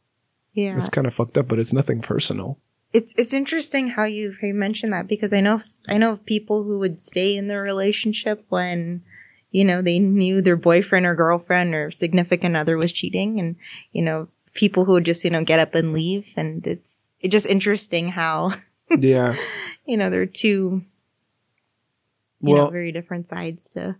[0.64, 0.76] yeah.
[0.76, 1.48] it's kind of fucked up.
[1.48, 2.58] But it's nothing personal.
[2.92, 6.24] it's it's interesting how you how you mentioned that because I know I know of
[6.26, 9.02] people who would stay in their relationship when
[9.50, 13.56] you know they knew their boyfriend or girlfriend or significant other was cheating, and
[13.92, 17.32] you know people who would just you know get up and leave, and it's it's
[17.32, 18.52] just interesting how
[18.98, 19.36] Yeah.
[19.86, 20.82] you know there are two
[22.40, 23.94] you well, know very different sides to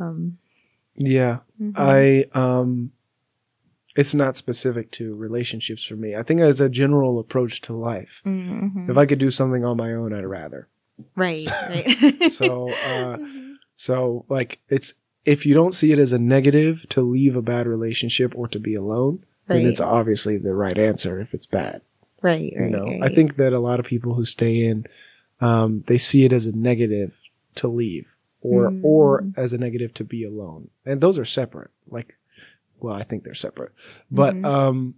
[0.00, 0.38] um
[0.96, 1.38] yeah.
[1.60, 1.72] mhm.
[1.76, 2.92] I um
[3.96, 6.14] it's not specific to relationships for me.
[6.16, 8.22] I think as a general approach to life.
[8.26, 8.90] Mhm.
[8.90, 10.68] If I could do something on my own, I'd rather.
[11.16, 13.54] right right So uh Mhm.
[13.74, 17.66] so like it's if you don't see it as a negative to leave a bad
[17.66, 21.80] relationship or to be alone, then it's obviously the right answer if it's bad.
[22.22, 22.98] right You right know.
[23.02, 24.86] I think that a lot of people who stay in
[25.40, 27.12] um they see it as a negative
[27.56, 28.06] to leave
[28.40, 29.34] or or Mm.
[29.38, 30.68] as a negative to be alone.
[30.86, 31.70] And those are separate.
[31.90, 32.14] Like
[32.84, 33.72] well, I think they're separate.
[34.10, 34.44] But Mhm.
[34.46, 34.94] um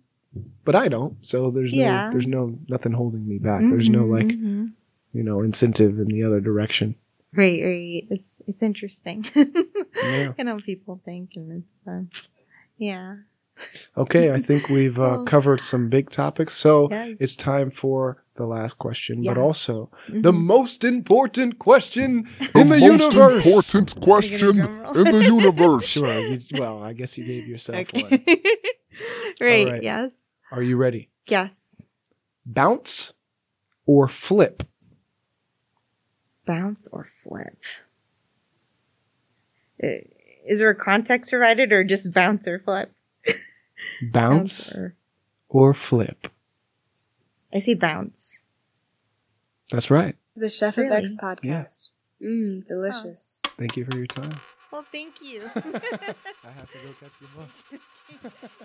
[0.65, 1.17] but I don't.
[1.25, 2.07] So there's Yeah.
[2.07, 3.63] no there's no nothing holding me back.
[3.63, 4.73] There's no like mhm.
[5.13, 6.95] you know, incentive in the other direction.
[7.35, 8.05] Right, right.
[8.11, 9.25] It's it's interesting.
[9.97, 10.33] Yeah.
[10.39, 12.03] You know, people think, and it's uh,
[12.77, 13.17] yeah.
[13.97, 15.25] Okay, I think we've uh, Oh.
[15.25, 16.55] covered some big topics.
[16.55, 17.15] So Yeah.
[17.19, 20.45] it's time for the last question, but also the Mhm.
[20.45, 23.47] most important question The in the most universe.
[23.47, 25.87] important question in the universe.
[25.97, 26.21] Sure.
[26.21, 28.11] You, well, I guess you gave yourself one.
[29.41, 29.83] Right, right.
[29.83, 30.11] Yes.
[30.53, 31.09] Are you ready?
[31.27, 31.83] Yes.
[32.45, 33.15] Bounce
[33.87, 34.63] or flip?
[36.47, 37.57] Bounce or flip.
[39.83, 39.89] Uh,
[40.47, 42.93] Is there a context provided, or just bounce or flip?
[44.03, 44.97] Bounce or
[45.49, 46.29] or flip?
[47.53, 48.45] I say bounce.
[49.71, 50.17] That's right.
[50.35, 51.17] The Chef of X Really?
[51.17, 51.91] podcast.
[52.23, 53.43] Mmm, delicious.
[53.59, 54.39] Thank you for your time.
[54.71, 55.43] Well, thank you.
[55.55, 57.81] I have to go catch the bus.